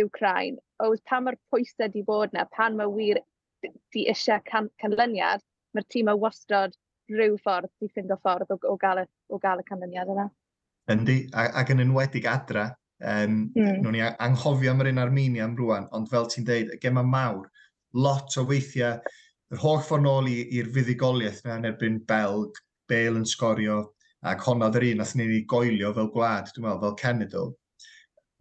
Ukraine, 0.00 0.56
o 0.80 0.94
pan 1.10 1.26
mae'r 1.26 1.36
pwysau 1.52 1.84
wedi 1.84 2.04
bod 2.06 2.32
yna, 2.32 2.46
pan 2.56 2.78
mae 2.78 2.88
wir 2.88 3.20
di 3.92 4.06
eisiau 4.08 4.40
can, 4.48 4.70
canlyniad, 4.80 5.44
mae'r 5.76 5.88
tîm 5.92 6.08
o 6.08 6.14
wastod 6.22 6.76
rhyw 7.12 7.36
ffordd 7.42 7.68
wedi 7.68 7.92
ffind 7.92 8.14
o 8.14 8.16
ffordd 8.22 8.54
o, 8.54 8.58
o, 8.70 8.76
gael, 8.80 9.02
o 9.28 9.40
gael 9.42 9.60
y 9.60 9.66
canlyniad 9.68 10.12
yna. 10.14 10.24
Yndi, 10.94 11.18
ac 11.36 11.74
yn 11.74 11.84
enwedig 11.84 12.28
adra, 12.32 12.70
um, 13.02 13.42
mm. 13.58 13.82
nhw'n 13.82 13.98
ni 13.98 14.04
anghofio 14.08 14.72
am 14.72 14.80
yr 14.86 14.92
un 14.94 15.02
Armenia 15.02 15.44
am 15.44 15.58
rwan, 15.58 15.90
ond 15.92 16.08
fel 16.08 16.30
ti'n 16.32 16.48
deud, 16.48 16.72
y 16.72 16.80
gema 16.80 17.04
mawr, 17.04 17.44
lot 17.92 18.40
o 18.40 18.46
weithiau, 18.48 19.04
yr 19.52 19.60
holl 19.60 19.84
ffordd 19.84 20.08
nôl 20.08 20.32
i'r 20.32 20.72
fuddugoliaeth 20.72 21.44
yna 21.44 21.60
yn 21.60 21.70
erbyn 21.74 22.00
Belg, 22.08 22.56
Bale 22.88 23.20
yn 23.20 23.28
sgorio, 23.28 23.82
Ac 24.26 24.42
honno 24.48 24.66
yr 24.74 24.84
un 24.88 24.98
nath 24.98 25.14
ni 25.14 25.42
goelio 25.46 25.92
fel 25.94 26.08
gwlad, 26.14 26.48
dwi'n 26.54 26.64
meddwl, 26.66 26.80
fel 26.88 26.96
cenedl. 27.02 27.52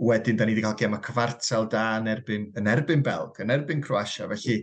Wedyn, 0.08 0.38
da 0.38 0.46
ni 0.46 0.54
wedi 0.54 0.64
cael 0.66 0.78
gem 0.78 0.96
y 0.98 1.02
cyfartal 1.06 1.68
da 1.70 1.84
yn 2.00 2.10
erbyn, 2.10 2.48
yn 2.58 2.70
erbyn 2.70 3.04
Belg, 3.06 3.38
yn 3.42 3.54
erbyn 3.54 3.84
Croatia. 3.86 4.28
Felly, 4.30 4.58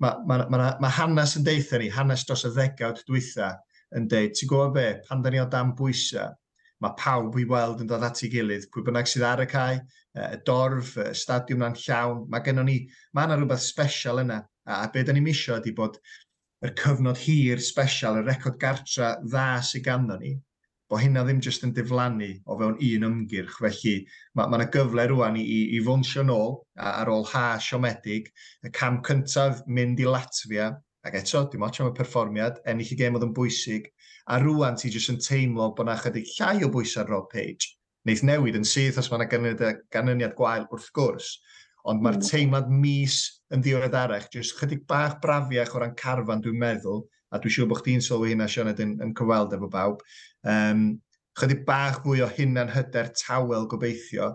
mae 0.00 0.20
ma, 0.28 0.36
ma, 0.44 0.58
ma, 0.58 0.68
ma 0.80 0.90
hanes 0.98 1.36
yn 1.40 1.44
deitha 1.44 1.80
ni, 1.80 1.88
hanes 1.92 2.24
dros 2.28 2.44
y 2.48 2.52
ddegawd 2.52 3.00
dwytha, 3.08 3.54
yn 3.96 4.08
deud, 4.12 4.34
ti'n 4.36 4.50
gwybod 4.50 4.74
be, 4.76 4.86
pan 5.08 5.24
da 5.24 5.32
ni 5.32 5.40
o 5.40 5.46
dan 5.48 5.74
bwysau, 5.76 6.36
mae 6.84 6.96
pawb 7.00 7.36
i 7.40 7.44
weld 7.48 7.82
yn 7.82 7.88
dod 7.90 8.04
at 8.06 8.20
ei 8.22 8.30
gilydd, 8.32 8.68
pwy 8.72 8.84
bynnag 8.86 9.08
sydd 9.10 9.26
ar 9.28 9.42
y 9.42 9.48
cae, 9.50 9.80
y 10.20 10.40
dorf, 10.46 10.94
y 11.00 11.10
stadiwm 11.16 11.64
na'n 11.64 11.76
llawn, 11.80 12.24
mae 12.32 12.44
gennym 12.44 12.68
ni, 12.68 12.78
mae 13.16 13.28
yna 13.28 13.38
rhywbeth 13.40 13.64
special 13.64 14.22
yna, 14.22 14.42
a 14.68 14.82
a 14.84 14.90
be 14.92 15.04
da 15.04 15.16
ni'n 15.16 15.24
misio 15.24 15.56
ydy 15.58 15.72
bod 15.76 15.96
yr 16.64 16.74
cyfnod 16.78 17.18
hir 17.24 17.60
special, 17.64 18.20
y 18.20 18.26
record 18.28 18.60
gartra 18.62 19.16
dda 19.24 19.48
sydd 19.64 19.86
ganddo 19.88 20.18
ni, 20.20 20.36
bod 20.88 21.02
hynna 21.02 21.22
ddim 21.24 21.40
jyst 21.44 21.64
yn 21.66 21.74
diflannu 21.76 22.28
o 22.48 22.56
fewn 22.60 22.76
un 22.88 23.06
ymgyrch. 23.08 23.58
Felly 23.60 23.94
mae 24.38 24.48
yna 24.48 24.68
gyfle 24.72 25.04
rwan 25.10 25.36
i, 25.36 25.44
i, 25.44 25.58
i 25.76 25.80
fwnsio 25.84 26.24
nôl 26.24 26.54
ar 26.80 27.10
ôl 27.12 27.26
ha 27.32 27.46
siomedig, 27.62 28.30
y 28.64 28.72
cam 28.74 29.02
cyntaf 29.06 29.64
mynd 29.66 30.00
i 30.00 30.08
Latvia, 30.08 30.70
ac 31.04 31.18
eto, 31.20 31.44
dim 31.52 31.66
ots 31.66 31.82
am 31.82 31.90
y 31.90 31.96
perfformiad, 31.96 32.62
ennill 32.68 32.94
y 32.94 32.98
gêm 32.98 33.18
oedd 33.18 33.28
yn 33.28 33.34
bwysig, 33.36 33.90
a 34.28 34.40
rwan 34.42 34.76
ti 34.80 34.90
jyst 34.92 35.12
yn 35.12 35.20
teimlo 35.24 35.70
bod 35.76 35.86
yna 35.86 35.98
chydig 36.00 36.32
llai 36.36 36.64
o 36.64 36.72
bwysau 36.72 37.06
Rob 37.08 37.28
Page. 37.32 37.74
Neith 38.08 38.24
newid 38.24 38.56
yn 38.56 38.66
syth 38.66 38.98
os 39.00 39.10
mae 39.10 39.20
yna 39.20 39.28
ganlyniad, 39.30 39.84
ganlyniad 39.92 40.36
gwael 40.38 40.66
wrth 40.72 40.88
gwrs, 40.96 41.36
ond 41.88 42.02
mae'r 42.04 42.18
hmm. 42.18 42.28
teimlad 42.28 42.72
mis 42.72 43.20
yn 43.54 43.64
ddiweddarach, 43.64 44.28
jyst 44.32 44.56
chydig 44.58 44.84
bach 44.88 45.18
brafiach 45.22 45.74
o 45.76 45.82
ran 45.82 45.96
carfan 45.98 46.42
dwi'n 46.44 46.60
meddwl, 46.60 47.04
a 47.32 47.40
dwi'n 47.40 47.54
siŵr 47.54 47.68
bod 47.70 47.82
chdi'n 47.82 48.04
sylwi 48.04 48.32
hynna, 48.32 48.48
Sioned, 48.50 48.80
yn, 48.84 48.96
yn 49.04 49.14
cyfweld 49.18 49.54
efo 49.56 49.70
bawb. 49.72 50.04
Um, 50.46 50.88
Chydig 51.38 51.60
bach 51.68 52.00
fwy 52.02 52.22
o 52.24 52.26
hynna'n 52.34 52.72
hyder 52.74 53.12
tawel 53.14 53.68
gobeithio, 53.70 54.32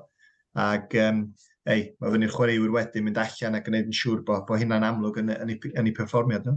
ac 0.55 0.93
um, 1.01 1.25
ei, 1.67 1.89
mae 1.99 2.13
fyny'r 2.13 2.31
chwaraewyr 2.31 2.71
wedyn 2.71 3.03
mynd 3.03 3.19
allan 3.19 3.57
ac 3.57 3.65
yn 3.67 3.73
gwneud 3.73 3.89
yn 3.89 3.97
siŵr 3.97 4.21
bod, 4.27 4.45
bod 4.47 4.61
hynna'n 4.61 4.85
amlwg 4.87 5.19
yn, 5.19 5.33
yn, 5.33 5.51
yn, 5.51 5.73
yn 5.81 5.89
eu 5.89 5.95
perfformiad 5.97 6.47
nhw. 6.47 6.55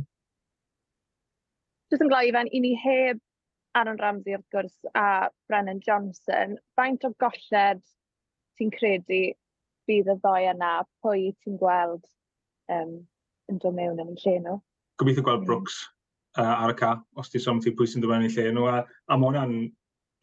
Jyst 1.90 2.04
yn 2.04 2.12
gloi 2.12 2.30
fan, 2.36 2.50
i 2.54 2.60
ni 2.62 2.72
heb 2.82 3.18
Aaron 3.78 3.98
Ramsey 4.02 4.36
wrth 4.36 4.46
gwrs 4.54 4.76
a 4.94 5.28
Brennan 5.50 5.82
Johnson, 5.86 6.56
faint 6.78 7.04
o 7.06 7.12
golled 7.22 7.82
ti'n 8.56 8.72
credu 8.74 9.20
bydd 9.90 10.12
y 10.14 10.16
ddoi 10.22 10.46
yna, 10.52 10.72
pwy 11.02 11.28
ti'n 11.42 11.58
gweld 11.60 12.06
um, 12.72 12.96
yn 13.50 13.60
dod 13.62 13.76
mewn 13.76 14.02
yn 14.02 14.14
lle 14.22 14.38
nhw? 14.46 14.56
Gobeithio 15.02 15.26
gweld 15.26 15.42
hmm. 15.42 15.50
Brooks 15.50 15.82
uh, 16.38 16.54
ar 16.64 16.72
y 16.72 16.76
ca, 16.78 16.92
os 17.20 17.32
di 17.32 17.42
something 17.42 17.76
pwy 17.76 17.88
sy'n 17.90 18.04
dod 18.04 18.12
mewn 18.12 18.26
i 18.28 18.32
lle 18.32 18.50
nhw. 18.52 18.66
A, 18.72 18.80
a 19.08 19.18
mae 19.18 19.30
hwnna'n 19.30 19.56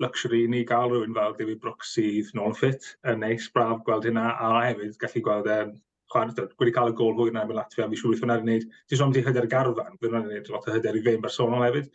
luxury 0.04 0.43
ni 0.49 0.63
gael 0.67 0.91
rhywun 0.91 1.15
fel 1.15 1.36
David 1.38 1.62
Brooks 1.63 1.93
sydd 1.95 2.34
nôl 2.38 2.56
ffit, 2.58 2.93
yn 3.10 3.21
neis, 3.23 3.47
braf 3.54 3.84
gweld 3.88 4.08
hynna, 4.10 4.32
a 4.41 4.54
hefyd 4.67 4.97
gallu 5.02 5.23
gweld 5.26 5.49
um, 5.54 5.73
wedi 6.13 6.73
cael 6.76 6.91
y 6.91 6.97
gol 6.97 7.15
fwy 7.17 7.32
yna 7.32 7.45
yn 7.47 7.56
Latvia, 7.58 7.88
fi 7.89 7.97
siŵr 7.97 8.13
beth 8.13 8.26
hwnna'n 8.26 8.43
gwneud. 8.43 8.67
Di 8.89 8.99
som 8.99 9.13
di 9.13 9.23
hyder 9.26 9.47
garfan, 9.49 9.97
fe 9.97 10.10
hwnna'n 10.10 10.28
gwneud 10.30 10.52
lot 10.54 10.67
o 10.69 10.76
hyder 10.76 10.99
i 10.99 11.02
fe'n 11.06 11.23
bersonol 11.23 11.65
hefyd. 11.65 11.89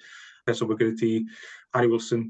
Felly, 0.49 0.65
o'n 0.65 0.81
gyda 0.81 0.97
ti 0.99 1.13
Harry 1.77 1.91
Wilson, 1.93 2.25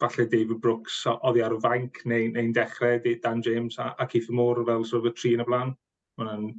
falle 0.00 0.28
David 0.30 0.62
Brooks, 0.64 1.02
oddi 1.10 1.42
ar 1.44 1.56
y 1.56 1.60
fanc 1.64 2.00
neu'n 2.06 2.36
neu 2.36 2.54
dechrau, 2.56 3.00
Dan 3.24 3.42
James 3.42 3.78
a, 3.82 3.90
a 3.98 4.06
Keith 4.06 4.30
Moore 4.30 4.64
fel 4.64 4.86
sort 4.86 5.04
of 5.04 5.12
y 5.12 5.14
tri 5.18 5.34
yn 5.36 5.44
y 5.44 5.48
blaen. 5.48 5.74
Mae'n 6.18 6.52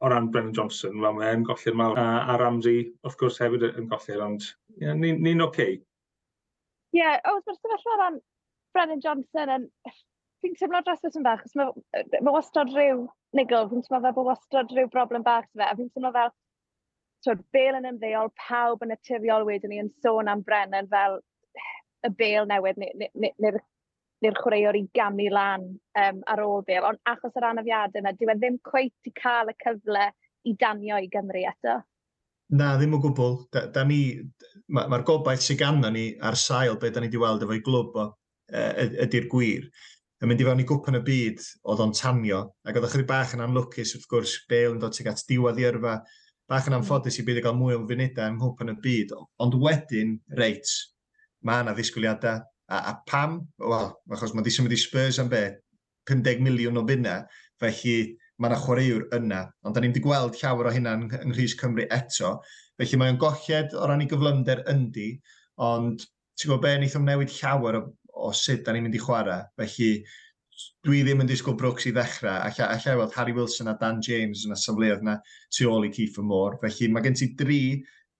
o 0.00 0.08
ran 0.08 0.30
Brennan 0.32 0.54
Johnson, 0.56 0.96
fel 1.02 1.16
mae 1.16 1.32
e'n 1.34 1.46
golli'r 1.48 1.76
mawr. 1.76 1.98
A, 2.00 2.08
a 2.32 2.36
Ramsey, 2.40 2.86
wrth 3.04 3.18
gwrs, 3.20 3.40
hefyd 3.42 3.66
yn 3.70 3.88
golli'r, 3.90 4.22
ond 4.24 4.46
yeah, 4.80 4.96
ni'n 4.96 5.20
ni 5.24 5.34
oce. 5.36 5.48
Okay. 5.48 5.80
Ie, 6.96 7.02
yeah, 7.02 7.18
o, 7.28 7.36
wrth 7.40 7.60
gwrs 7.66 7.84
o 7.86 7.98
ran 8.00 8.20
Brennan 8.74 9.02
Johnson 9.04 9.56
yn... 9.58 9.68
Fi'n 10.40 10.54
teimlo 10.56 10.78
dros 10.80 11.02
yn 11.04 11.24
bach, 11.26 11.42
mae 11.52 11.68
ma, 11.68 12.20
ma 12.24 12.32
wastad 12.32 12.70
rhyw 12.72 13.02
nigl, 13.36 13.66
fi'n 13.68 13.82
teimlo 13.84 13.98
fel 14.06 14.14
bod 14.16 14.28
wastad 14.30 14.70
rhyw 14.72 14.88
broblem 14.88 15.26
bach 15.26 15.44
fe, 15.52 15.66
a 15.66 15.74
fi'n 15.76 15.90
teimlo 15.92 16.14
fel, 16.14 16.30
twyd, 17.26 17.42
bel 17.52 17.76
yn 17.76 17.88
ymddeol, 17.90 18.30
pawb 18.46 18.80
yn 18.86 18.94
naturiol 18.94 19.44
wedyn 19.44 19.74
ni 19.74 19.82
yn 19.82 19.90
sôn 20.00 20.32
am 20.32 20.40
Brennan 20.46 20.88
fel 20.94 21.18
y 22.08 22.12
bel 22.16 22.48
newydd, 22.48 22.80
neu'r 22.80 23.60
neu'r 24.24 24.36
chwaraewr 24.36 24.78
i 24.78 24.84
gamu 24.96 25.28
lan 25.32 25.66
um, 26.02 26.18
ar 26.28 26.42
ôl 26.44 26.64
fe. 26.66 26.80
Ond 26.84 27.00
achos 27.08 27.36
yr 27.38 27.48
anafiadau 27.50 28.02
yma, 28.02 28.12
dyw 28.16 28.32
e 28.32 28.36
ddim 28.38 28.58
cweith 28.66 29.08
i 29.08 29.14
cael 29.16 29.52
y 29.52 29.56
cyfle 29.64 30.10
i 30.48 30.56
danio 30.60 30.98
i 31.00 31.08
Gymru 31.12 31.44
eto. 31.48 31.80
Na, 32.50 32.74
ddim 32.76 32.96
o 32.96 33.00
gwbl. 33.02 33.38
Da, 33.54 33.66
da 33.72 33.84
ni, 33.86 34.02
mae'r 34.72 34.90
ma, 34.90 35.00
gobaith 35.06 35.44
sy'n 35.44 35.60
ganddo 35.60 35.92
ni 35.94 36.10
ar 36.26 36.36
sail 36.38 36.78
beth 36.80 36.96
da 36.96 37.02
ni 37.02 37.10
wedi 37.10 37.22
weld 37.22 37.46
efo'i 37.46 37.62
glwb 37.66 37.98
o, 38.02 38.06
ydy'r 38.50 39.28
gwir. 39.30 39.68
Yn 40.20 40.28
mynd 40.28 40.42
i 40.42 40.44
fewn 40.44 40.60
i 40.60 40.66
gwpan 40.68 40.98
y 40.98 41.02
byd, 41.04 41.44
oedd 41.70 41.80
o'n 41.80 41.94
tanio, 41.96 42.42
ac 42.68 42.76
oedd 42.76 42.88
ychydig 42.90 43.08
bach 43.08 43.30
yn 43.36 43.44
anlwcus, 43.44 43.94
wrth 43.96 44.08
gwrs, 44.10 44.34
Bale 44.50 44.74
yn 44.74 44.80
dod 44.82 44.92
tuag 44.96 45.14
at 45.14 45.22
diwedd 45.30 45.60
i 45.62 45.64
yrfa, 45.70 45.94
bach 46.50 46.66
yn 46.68 46.74
mm. 46.74 46.82
anffodus 46.82 47.16
i 47.22 47.24
byd 47.24 47.40
i 47.40 47.44
gael 47.46 47.56
mwy 47.56 47.78
o 47.78 47.84
funudau 47.88 48.28
yng 48.28 48.36
Nghwpan 48.36 48.74
y 48.74 48.76
byd, 48.84 49.14
ond 49.40 49.56
wedyn, 49.62 50.18
reit, 50.36 50.74
mae 51.46 51.64
yna 51.64 51.72
ddisgwyliadau, 51.78 52.42
A, 52.70 52.78
a 52.92 52.94
pam? 53.10 53.40
Wel, 53.58 53.90
achos 54.14 54.32
mae 54.34 54.44
wedi 54.44 54.54
symud 54.54 54.74
i 54.74 54.78
Spurs 54.80 55.18
am 55.22 55.30
be? 55.32 55.44
50 56.10 56.42
miliwn 56.46 56.78
o 56.80 56.84
bunna, 56.86 57.20
felly 57.60 57.96
mae 58.40 58.50
yna 58.50 58.58
chwaraewr 58.62 59.04
yna. 59.18 59.42
Ond 59.66 59.76
da 59.76 59.82
ni'n 59.82 59.92
wedi 59.92 60.02
gweld 60.04 60.38
llawer 60.40 60.70
o 60.70 60.72
hynna 60.74 60.94
yng, 60.96 61.10
yng 61.20 61.34
Nghyrs 61.34 61.56
Cymru 61.60 61.84
eto. 61.92 62.36
Felly 62.80 63.00
mae'n 63.00 63.20
golled 63.20 63.76
o 63.76 63.90
ran 63.90 64.02
ei 64.04 64.08
gyflymder 64.10 64.64
yndi, 64.72 65.10
ond 65.60 66.06
ti'n 66.40 66.48
gwybod 66.48 66.64
be, 66.64 66.74
wnaethom 66.78 67.06
newid 67.06 67.34
llawer 67.36 67.78
o, 67.82 67.84
o 68.16 68.32
sut 68.36 68.64
da 68.64 68.72
ni'n 68.74 68.86
mynd 68.86 68.96
i 68.96 69.02
chwarae. 69.02 69.44
Felly 69.60 69.90
dwi 70.86 71.02
ddim 71.04 71.22
yn 71.24 71.28
disgwyl 71.28 71.58
Brooks 71.60 71.86
i 71.88 71.92
ddechrau. 71.96 72.38
Alla, 72.48 72.70
alla 72.72 72.96
weld 73.02 73.16
Harry 73.16 73.36
Wilson 73.36 73.70
a 73.72 73.76
Dan 73.80 74.00
James 74.04 74.46
yn 74.46 74.56
y 74.56 74.58
safleoedd 74.60 75.04
yna 75.04 75.18
tu 75.52 75.68
ôl 75.68 75.88
i 75.88 75.92
Keith 75.92 76.18
Moore. 76.24 76.58
Felly 76.64 76.88
mae 76.92 77.04
gen 77.04 77.18
ti 77.18 77.30
dri 77.36 77.62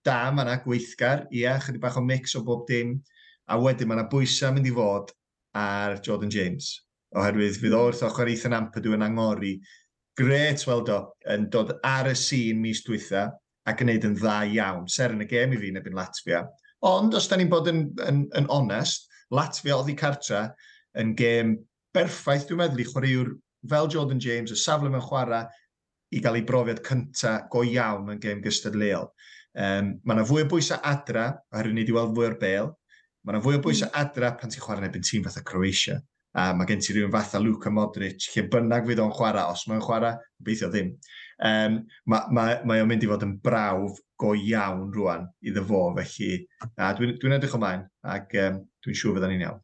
da 0.06 0.20
mae 0.32 0.46
yna 0.46 0.60
gweithgar, 0.64 1.26
ia, 1.32 1.56
chydig 1.64 1.82
bach 1.82 1.98
o 2.00 2.04
mix 2.04 2.36
o 2.36 2.44
bob 2.44 2.66
dim 2.68 2.98
a 3.50 3.58
wedyn 3.58 3.90
mae 3.90 3.98
yna 3.98 4.08
bwysau 4.10 4.54
mynd 4.54 4.70
i 4.70 4.72
fod 4.74 5.12
ar 5.58 5.98
Jordan 6.06 6.32
James. 6.32 6.72
Oherwydd 7.18 7.58
fydd 7.58 7.72
hmm. 7.74 7.80
o 7.80 7.90
wrth 7.90 8.04
ochr 8.06 8.30
Ethan 8.30 8.56
Ampedu 8.56 8.94
yn 8.94 9.04
angori. 9.06 9.56
Gret 10.18 10.62
weld 10.68 10.90
o 10.94 11.00
yn 11.34 11.48
dod 11.52 11.74
ar 11.86 12.10
y 12.10 12.16
sîn 12.18 12.60
mis 12.62 12.84
dwytha 12.86 13.28
ac 13.68 13.82
yn 13.82 13.90
gwneud 13.90 14.06
yn 14.10 14.18
dda 14.18 14.36
iawn. 14.54 14.86
Ser 14.90 15.14
yn 15.14 15.24
y 15.24 15.28
gem 15.30 15.54
i 15.54 15.60
fi 15.60 15.72
nebyn 15.74 15.98
Latvia. 15.98 16.44
Ond 16.86 17.14
os 17.16 17.26
da 17.28 17.36
ni'n 17.36 17.50
bod 17.52 17.68
yn, 17.70 17.88
yn, 18.06 18.24
yn 18.38 18.46
onest, 18.52 19.08
Latvia 19.34 19.76
oedd 19.76 19.90
i 19.92 19.96
cartra 19.98 20.46
yn 20.98 21.14
gêm 21.18 21.56
berffaith, 21.94 22.46
dwi'n 22.48 22.62
meddwl, 22.62 22.82
i 22.82 22.86
chwaraewr 22.88 23.34
fel 23.70 23.90
Jordan 23.92 24.22
James, 24.22 24.54
y 24.54 24.58
safle 24.58 24.90
mewn 24.90 25.04
chwarae, 25.04 25.44
i 26.10 26.22
gael 26.22 26.40
ei 26.40 26.46
brofiad 26.46 26.80
cyntaf 26.86 27.46
go 27.52 27.62
iawn 27.66 28.06
mewn 28.06 28.22
gêm 28.22 28.40
gystadleuol. 28.42 29.10
Um, 29.58 29.96
mae 30.06 30.16
yna 30.16 30.26
fwy 30.26 30.44
o 30.44 30.50
bwysau 30.50 30.80
adra, 30.86 31.32
oherwydd 31.52 31.76
ni 31.76 31.84
wedi 31.84 31.94
weld 31.94 32.14
fwy 32.16 32.28
o'r 32.30 32.38
bel, 32.40 32.70
Mae 33.24 33.36
yna 33.36 33.42
fwy 33.44 33.58
o 33.58 33.62
bwysau 33.64 33.90
hmm. 33.90 34.00
adra 34.00 34.32
pan 34.40 34.52
ti'n 34.52 34.64
chwarae 34.64 34.88
yn 34.88 35.04
tîm 35.04 35.24
fatha 35.26 35.44
Croatia. 35.46 35.98
A 36.38 36.52
mae 36.54 36.68
gen 36.68 36.80
ti 36.80 36.94
rhywun 36.94 37.10
fatha 37.12 37.40
Luka 37.42 37.72
Modric, 37.74 38.28
lle 38.32 38.44
bynnag 38.52 38.86
fydd 38.86 39.02
o'n 39.02 39.10
chwarae, 39.16 39.42
os 39.50 39.64
mae'n 39.68 39.82
chwarae, 39.82 40.14
gobeithio 40.38 40.70
ddim. 40.70 40.92
Um, 41.48 41.80
mae 42.12 42.28
ma, 42.36 42.44
ma 42.64 42.76
o'n 42.78 42.88
mynd 42.88 43.04
i 43.04 43.10
fod 43.10 43.24
yn 43.26 43.34
brawf 43.42 43.98
go 44.20 44.34
iawn 44.36 44.86
rwan 44.94 45.26
iddo 45.42 45.64
fo, 45.66 45.82
felly 45.96 46.30
dwi'n 46.78 47.16
dwi 47.18 47.34
edrych 47.36 47.56
ymlaen 47.58 47.86
ac 48.14 48.36
um, 48.44 48.60
dwi'n 48.84 49.00
siŵr 49.00 49.16
fydda 49.18 49.30
ni'n 49.32 49.44
iawn. 49.48 49.62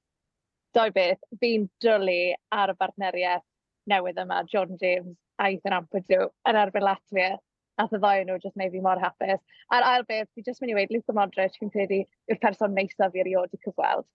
Doi 0.77 0.91
beth, 0.93 1.23
fi'n 1.41 1.69
dwlu 1.85 2.19
ar 2.53 2.73
y 2.73 2.77
bartneriaeth 2.81 3.47
newydd 3.93 4.19
yma, 4.25 4.43
John 4.51 4.75
James 4.81 5.15
a 5.41 5.51
Ethan 5.53 5.77
Ampadu 5.79 6.27
yn 6.51 6.59
erbyn 6.61 6.85
Latvia 6.85 7.37
a 7.81 7.87
y 7.87 7.99
ddoi 8.01 8.25
nhw 8.25 8.39
jyst 8.43 8.57
wneud 8.57 8.73
fi 8.73 8.83
mor 8.85 9.01
hapus. 9.03 9.43
A'r 9.75 9.87
ail 9.91 10.05
beth, 10.09 10.29
fi 10.35 10.45
jyst 10.47 10.63
mynd 10.63 10.73
i 10.73 10.77
weid, 10.79 10.93
Luka 10.95 11.15
Modric, 11.17 11.57
fi'n 11.61 11.73
credu, 11.75 12.03
yw'r 12.31 12.41
person 12.43 12.75
neisaf 12.77 13.13
fi 13.15 13.23
erioed 13.25 13.53
i 13.53 13.61
cyfweld. 13.65 14.07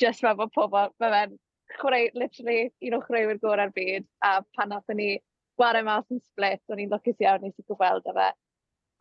Just 0.00 0.24
fel 0.24 0.36
bod 0.38 0.52
pobl, 0.56 0.90
fe 1.00 1.12
fe'n 1.14 1.38
chwarae, 1.78 2.10
literally, 2.14 2.66
un 2.88 2.98
o 2.98 3.00
chwaraewyr 3.04 3.40
gorau'r 3.44 3.72
byd, 3.76 4.08
a 4.24 4.34
pan 4.56 4.74
nath 4.74 4.92
ni 4.98 5.14
gwario 5.56 5.86
mas 5.88 6.10
yn 6.12 6.20
split, 6.20 6.62
o'n 6.68 6.82
i'n 6.84 6.92
lwcus 6.92 7.24
iawn 7.24 7.46
nes 7.46 7.56
i 7.56 7.64
gweld 7.72 8.12
fe. 8.18 8.28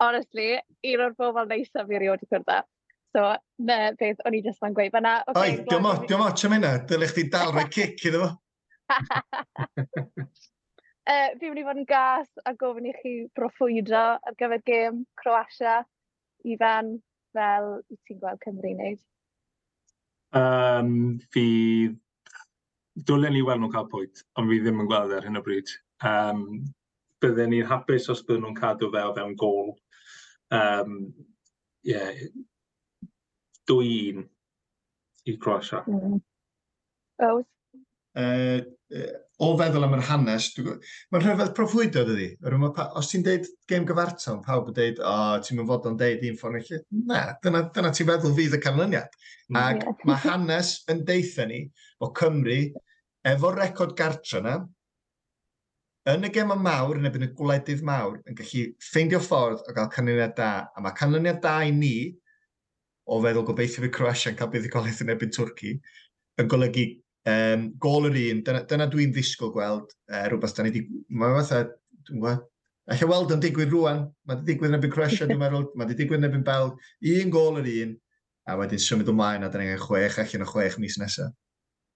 Honestly, 0.03 0.47
un 0.93 1.05
o'r 1.05 1.19
bobl 1.19 1.51
neisaf 1.51 1.91
fi 1.91 1.99
erioed 1.99 2.23
i 2.23 2.31
cwrdd 2.31 2.55
â. 2.55 2.61
So, 3.15 3.27
ne, 3.63 3.93
beth, 3.99 4.23
o'n 4.27 4.35
i 4.35 4.41
jyst 4.43 4.59
fan 4.63 4.75
gweud 4.75 4.95
fyna. 4.95 5.17
Okay, 5.31 5.59
Oi, 5.59 5.67
diolch 5.69 5.91
o, 5.91 6.07
diolch 6.09 6.31
o, 6.31 6.33
Chymina, 6.41 6.73
dylech 6.87 7.15
chi 7.15 7.29
dal 7.31 7.53
rhoi 7.55 7.67
cic 7.71 8.03
iddo 8.09 8.25
fo. 8.25 8.33
Uh, 11.05 11.35
fi 11.37 11.51
wedi 11.51 11.63
bod 11.65 11.77
yn 11.77 11.85
gas 11.85 12.31
a 12.49 12.55
gofyn 12.57 12.87
i 12.89 12.93
chi 12.97 13.11
broffwydo 13.37 14.05
ar 14.15 14.37
gyfer 14.39 14.63
gêm 14.65 15.03
Croatia 15.21 15.83
i 16.41 16.55
fan 16.57 16.95
fel 17.37 17.67
i 17.93 17.97
ti'n 18.07 18.21
gweld 18.23 18.41
Cymru 18.45 18.71
wneud? 18.71 19.03
Um, 20.39 20.89
fi... 21.33 21.45
Dwlen 22.95 23.35
ni 23.35 23.43
weld 23.43 23.59
nhw'n 23.59 23.73
cael 23.73 23.89
pwynt, 23.91 24.21
ond 24.39 24.49
fi 24.49 24.57
ddim 24.63 24.81
yn 24.81 24.87
gweld 24.89 25.11
e 25.11 25.17
ar 25.19 25.25
hyn 25.27 25.37
o 25.37 25.43
bryd. 25.43 25.71
Um, 26.07 26.45
bydden 27.21 27.51
ni'n 27.51 27.67
hapus 27.67 28.07
os 28.13 28.23
bydden 28.23 28.45
nhw'n 28.45 28.57
cadw 28.57 28.87
fe 28.93 29.03
o 29.03 29.11
fewn 29.17 29.35
gol. 29.41 29.73
Um, 30.55 30.93
yeah, 31.85 32.23
dwy 33.67 33.91
un 34.13 34.23
i 35.27 35.35
Croatia. 35.37 35.83
Mm. 35.91 36.21
Oes? 37.27 37.45
Uh, 38.15 38.63
uh, 38.95 39.13
o 39.43 39.49
feddwl 39.59 39.83
am 39.83 39.95
yr 39.97 40.03
hanes, 40.07 40.47
mae'n 41.11 41.23
rhyfedd 41.23 41.51
profwydo 41.57 42.05
dydi. 42.07 42.29
Os 42.95 43.09
ti'n 43.11 43.25
deud 43.25 43.47
gêm 43.67 43.87
gyfartal, 43.87 44.39
pawb 44.45 44.69
yn 44.71 44.77
deud, 44.77 45.01
o, 45.03 45.11
oh, 45.11 45.33
ti'n 45.43 45.59
mynd 45.59 45.71
fod 45.71 45.89
o'n 45.89 45.97
deud 45.99 46.23
un 46.29 46.37
ffordd 46.39 46.61
eich, 46.61 46.85
na, 47.09 47.23
dyna, 47.43 47.65
dyna 47.75 47.91
ti'n 47.95 48.09
feddwl 48.11 48.35
fydd 48.37 48.55
y 48.55 48.61
canlyniad. 48.63 49.19
Mm. 49.49 49.59
Ac 49.59 49.83
yeah. 49.83 49.99
mae 50.07 50.21
hanes 50.23 50.71
yn 50.91 51.03
deitha 51.07 51.47
ni 51.49 51.65
o 51.99 52.13
Cymru, 52.15 52.61
efo'r 53.27 53.59
record 53.59 53.95
gartra 53.99 54.41
na, 54.45 54.57
yn 56.13 56.27
y 56.27 56.31
gemau 56.31 56.61
mawr, 56.61 57.01
yn 57.01 57.09
ebyn 57.09 57.27
y 57.27 57.31
gwledydd 57.35 57.83
mawr, 57.85 58.21
yn 58.29 58.37
gallu 58.39 58.67
ffeindio 58.87 59.19
ffordd 59.25 59.65
o 59.65 59.75
gael 59.75 59.91
canlyniad 59.91 60.35
da. 60.37 60.51
A 60.71 60.83
mae 60.85 60.95
canlyniad 60.95 61.43
da 61.43 61.57
i 61.65 61.75
ni, 61.75 61.95
o 63.05 63.19
feddwl 63.21 63.49
gobeithio 63.49 63.83
fi 63.83 63.91
Croatia 63.93 64.31
yn 64.31 64.39
cael 64.39 64.53
buddigolaeth 64.53 65.03
yn 65.03 65.11
ebyn 65.11 65.33
Twrci, 65.35 65.75
yn 66.39 66.47
golygu 66.51 66.85
Um, 67.25 67.69
gol 67.81 68.09
yr 68.11 68.19
un, 68.21 68.41
dyna, 68.45 68.61
dyna 68.69 68.85
dwi'n 68.91 69.13
ddisgwyl 69.13 69.53
gweld 69.55 69.87
e, 69.89 70.13
uh, 70.13 70.25
rhywbeth 70.29 70.53
da 70.57 70.65
ni 70.65 70.69
wedi... 70.69 70.83
Mae 71.09 71.33
fatha, 71.39 71.63
dwi'n 72.05 72.21
gwybod, 72.21 72.43
Alla 72.85 73.07
weld 73.09 73.31
yn 73.33 73.39
digwydd 73.41 73.71
rwan, 73.73 74.03
mae 74.29 74.35
wedi 74.35 74.51
digwydd 74.51 74.69
yn 74.69 74.77
ebyn 74.77 74.91
Croesia, 74.93 75.25
dwi'n 75.25 75.39
meddwl, 75.41 75.63
mae 75.73 75.87
wedi 75.87 76.03
digwydd 76.03 76.21
yn 76.21 76.27
ebyn 76.27 76.43
bel, 76.45 76.67
un 77.15 77.31
gol 77.33 77.55
yr 77.57 77.69
un, 77.71 77.95
a 78.45 78.57
wedyn 78.59 78.81
symud 78.81 79.09
ymlaen 79.09 79.45
a 79.45 79.49
dyna 79.49 79.71
ni'n 79.71 79.81
chwech 79.81 80.19
allan 80.21 80.45
o 80.45 80.49
chwech 80.51 80.75
mis 80.83 80.99
nesaf. 81.01 81.31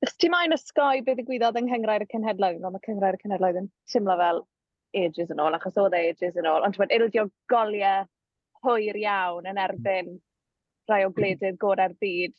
Ys 0.02 0.16
ti 0.18 0.32
mae'n 0.34 0.56
ysgoi 0.56 1.04
beth 1.06 1.20
ddigwyddodd 1.20 1.60
yng 1.60 1.68
Nghyngrair 1.70 2.06
y 2.06 2.10
Cenhedloedd? 2.10 2.64
Ond 2.66 2.74
mae 2.74 2.86
Cyngrair 2.88 3.20
y 3.20 3.22
Cenhedloedd 3.22 3.60
yn 3.62 3.70
tymlo 3.92 4.16
fel 4.18 4.42
ages 4.98 5.30
yn 5.30 5.44
ôl, 5.44 5.58
achos 5.60 5.78
oedd 5.78 5.98
e 5.98 6.02
ages 6.10 6.40
yn 6.42 6.50
ôl, 6.50 6.66
ond 6.66 6.78
ti'n 6.78 6.96
ildio 6.96 7.28
goliau 7.54 8.08
hwyr 8.66 8.98
iawn 9.04 9.50
yn 9.52 9.62
erbyn 9.62 10.16
rhai 10.90 11.04
o 11.06 11.14
gledydd 11.14 11.60
gorau'r 11.62 11.94
byd. 12.02 12.34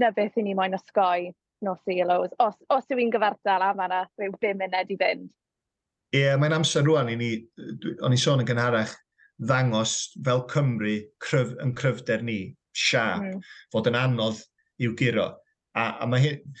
Na 0.00 0.08
beth 0.16 0.40
i 0.40 0.46
ni 0.46 0.56
moyn 0.56 0.78
ysgoi 0.78 1.34
nos 1.64 1.80
ELOs, 1.90 2.32
os, 2.42 2.56
os 2.70 2.88
yw 2.92 3.02
i'n 3.02 3.12
gyfartal 3.14 3.64
am 3.66 3.82
yna 3.86 4.04
rhyw 4.06 4.36
5 4.38 4.56
munud 4.60 4.94
i 4.94 4.98
fynd. 5.00 5.28
Ie, 6.14 6.22
yeah, 6.22 6.38
mae'n 6.40 6.56
amser 6.56 6.86
rwan 6.86 7.10
i 7.12 7.16
ni, 7.20 7.32
o'n 8.04 8.14
i 8.14 8.20
sôn 8.20 8.40
yn 8.42 8.48
gynharach, 8.48 8.94
ddangos 9.38 9.96
fel 10.24 10.46
Cymru 10.50 10.94
cryf, 11.22 11.52
yn 11.62 11.74
cryfder 11.78 12.24
ni, 12.24 12.40
siap, 12.72 13.24
mm. 13.24 13.42
fod 13.74 13.90
yn 13.90 13.98
anodd 13.98 14.40
i'w 14.82 14.94
giro. 14.98 15.28
A, 15.76 15.98
a 16.02 16.08
mae 16.08 16.24
hyn, 16.24 16.56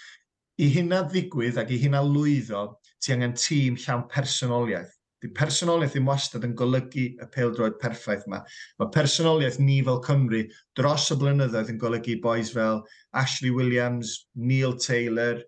i 0.58 0.68
hynna 0.74 1.04
ddigwydd 1.08 1.58
ac 1.62 1.72
i 1.72 1.80
hynna 1.80 2.02
lwyddo, 2.04 2.66
ti 3.02 3.14
angen 3.14 3.36
tîm 3.38 3.78
llawn 3.80 4.06
personoliaeth. 4.10 4.97
Di 5.22 5.28
personoliaeth 5.34 5.96
ddim 5.96 6.08
wastad 6.08 6.44
yn 6.46 6.54
golygu 6.58 7.04
y 7.18 7.26
peldroed 7.34 7.78
perffaith 7.82 8.26
yma. 8.28 8.38
Mae 8.78 8.92
personoliaeth 8.94 9.58
ni 9.58 9.80
fel 9.86 9.98
Cymru 10.06 10.44
dros 10.78 11.08
y 11.14 11.18
blynyddoedd 11.18 11.72
yn 11.72 11.80
golygu 11.82 12.18
boys 12.22 12.52
fel 12.54 12.84
Ashley 13.22 13.50
Williams, 13.54 14.28
Neil 14.34 14.76
Taylor, 14.78 15.42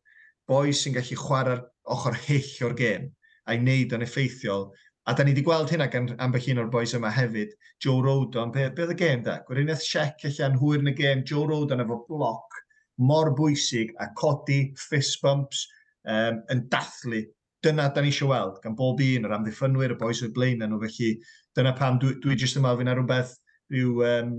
boys 0.50 0.82
sy'n 0.82 0.96
gallu 0.98 1.18
chwarae'r 1.22 1.64
ochr 1.94 2.18
hyll 2.26 2.52
o'r 2.66 2.76
gêm 2.82 3.10
a'i 3.46 3.58
wneud 3.62 3.94
yn 3.96 4.06
effeithiol. 4.06 4.68
A 5.08 5.14
da 5.16 5.24
ni 5.24 5.32
wedi 5.32 5.44
gweld 5.46 5.70
hynna 5.72 5.86
gan 5.90 6.10
ambell 6.22 6.50
un 6.52 6.64
o'r 6.64 6.72
boys 6.72 6.92
yma 6.98 7.10
hefyd. 7.14 7.54
Joe 7.82 8.02
Rodon, 8.04 8.52
be, 8.54 8.68
be 8.74 8.84
oedd 8.84 8.94
y 8.94 8.98
gêm 9.00 9.22
da? 9.26 9.40
Gweriniaeth 9.46 9.86
siec 9.86 10.26
allan 10.28 10.58
hwyr 10.60 10.82
yn 10.82 10.92
y 10.92 10.96
gêm, 10.98 11.24
Joe 11.26 11.46
Rodon 11.48 11.82
efo 11.82 12.02
bloc 12.10 12.58
mor 13.00 13.30
bwysig 13.38 13.94
a 13.98 14.10
codi, 14.18 14.74
fist 14.76 15.22
bumps, 15.22 15.64
um, 16.04 16.42
yn 16.52 16.66
dathlu 16.72 17.24
dyna 17.64 17.88
da 17.94 18.02
ni 18.02 18.10
eisiau 18.12 18.30
weld 18.32 18.58
gan 18.64 18.76
bob 18.76 19.00
un, 19.04 19.28
yr 19.28 19.36
amddiffynwyr, 19.36 19.94
y 19.94 20.00
boes 20.00 20.22
o'r 20.24 20.34
blaen 20.36 20.64
nhw. 20.64 20.80
Felly 20.84 21.14
dyna 21.56 21.72
pam 21.78 21.98
dwi, 22.02 22.16
dwi 22.22 22.36
jyst 22.40 22.58
yma 22.60 22.74
fi'n 22.78 22.92
rhywbeth 22.92 23.34
rhyw, 23.72 23.94
um, 24.08 24.34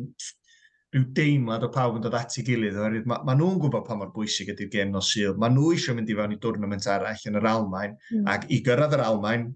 rhyw 0.91 1.07
deimlad 1.17 1.65
o 1.67 1.71
pawb 1.73 1.97
yn 1.99 2.05
dod 2.05 2.17
at 2.17 2.37
ei 2.39 2.45
gilydd. 2.47 2.79
Oherwydd 2.79 3.09
mae 3.09 3.25
ma 3.27 3.35
nhw'n 3.37 3.59
gwybod 3.61 3.87
pa 3.87 3.97
mor 3.99 4.11
bwysig 4.15 4.51
ydy'r 4.55 4.71
gêm 4.73 4.93
nos 4.95 5.13
Sul. 5.13 5.37
Mae 5.39 5.53
nhw 5.53 5.71
eisiau 5.75 5.97
mynd 5.97 6.11
i 6.11 6.17
fewn 6.17 6.35
i 6.35 6.39
dwrnament 6.41 6.87
arall 6.91 7.27
yn 7.29 7.39
yr 7.39 7.49
Almain. 7.53 7.97
Mm. 8.11 8.27
Ac 8.33 8.47
i 8.49 8.61
gyrraedd 8.65 8.97
yr 8.97 9.05
Almain, 9.05 9.47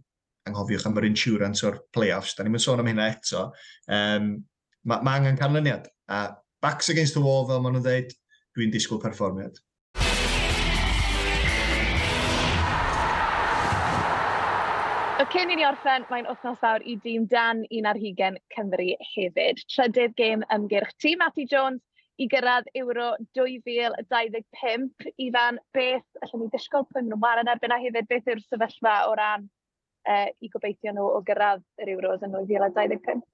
anghofiwch 0.50 0.86
am 0.88 1.00
yr 1.02 1.10
insurance 1.10 1.66
o'r 1.66 1.82
play-offs, 1.96 2.36
da 2.38 2.46
ni'n 2.46 2.62
sôn 2.62 2.84
am 2.84 2.90
hynna 2.92 3.10
eto, 3.16 3.48
um, 3.90 4.34
mae 4.86 5.06
ma 5.08 5.16
angen 5.18 5.40
canlyniad. 5.40 5.90
A 6.14 6.28
backs 6.62 6.90
against 6.94 7.18
the 7.18 7.24
wall, 7.24 7.48
fel 7.50 7.64
maen 7.64 7.80
nhw'n 7.80 7.88
dweud, 7.88 8.14
dwi'n 8.56 8.74
disgwyl 8.74 9.02
perfformiad. 9.02 9.58
Cyn 15.36 15.50
i 15.52 15.56
ni 15.60 15.66
orffen, 15.68 16.06
mae'n 16.08 16.30
wythnos 16.30 16.62
fawr 16.62 16.84
i 16.88 16.94
dîm 17.04 17.26
dan 17.28 17.66
un 17.78 17.88
ar 17.90 17.98
hugen 18.00 18.38
Cymru 18.54 18.86
hefyd. 19.04 19.58
Trydydd 19.74 20.14
gêm 20.16 20.46
ymgyrch 20.56 20.94
tîm 21.04 21.20
Matty 21.20 21.44
Jones 21.52 21.82
i 22.24 22.28
gyrraedd 22.32 22.70
Euro 22.80 23.10
2025. 23.36 25.10
Ifan, 25.26 25.60
beth 25.76 26.24
allan 26.24 26.46
ni 26.46 26.48
ddysgol 26.54 26.86
pwy'n 26.88 27.10
nhw'n 27.10 27.24
waran 27.26 27.52
erbyn 27.52 27.76
a 27.76 27.80
hefyd 27.82 28.08
beth 28.14 28.32
yw'r 28.32 28.44
sefyllfa 28.46 28.94
o 29.10 29.18
ran 29.20 29.44
uh, 30.08 30.30
i 30.40 30.52
gobeithio 30.54 30.96
nhw 30.96 31.10
o 31.18 31.20
gyrraedd 31.28 31.68
yr 31.84 31.92
Euros 31.98 32.24
yn 32.24 32.32
2025? 32.38 33.20
Wel, 33.20 33.28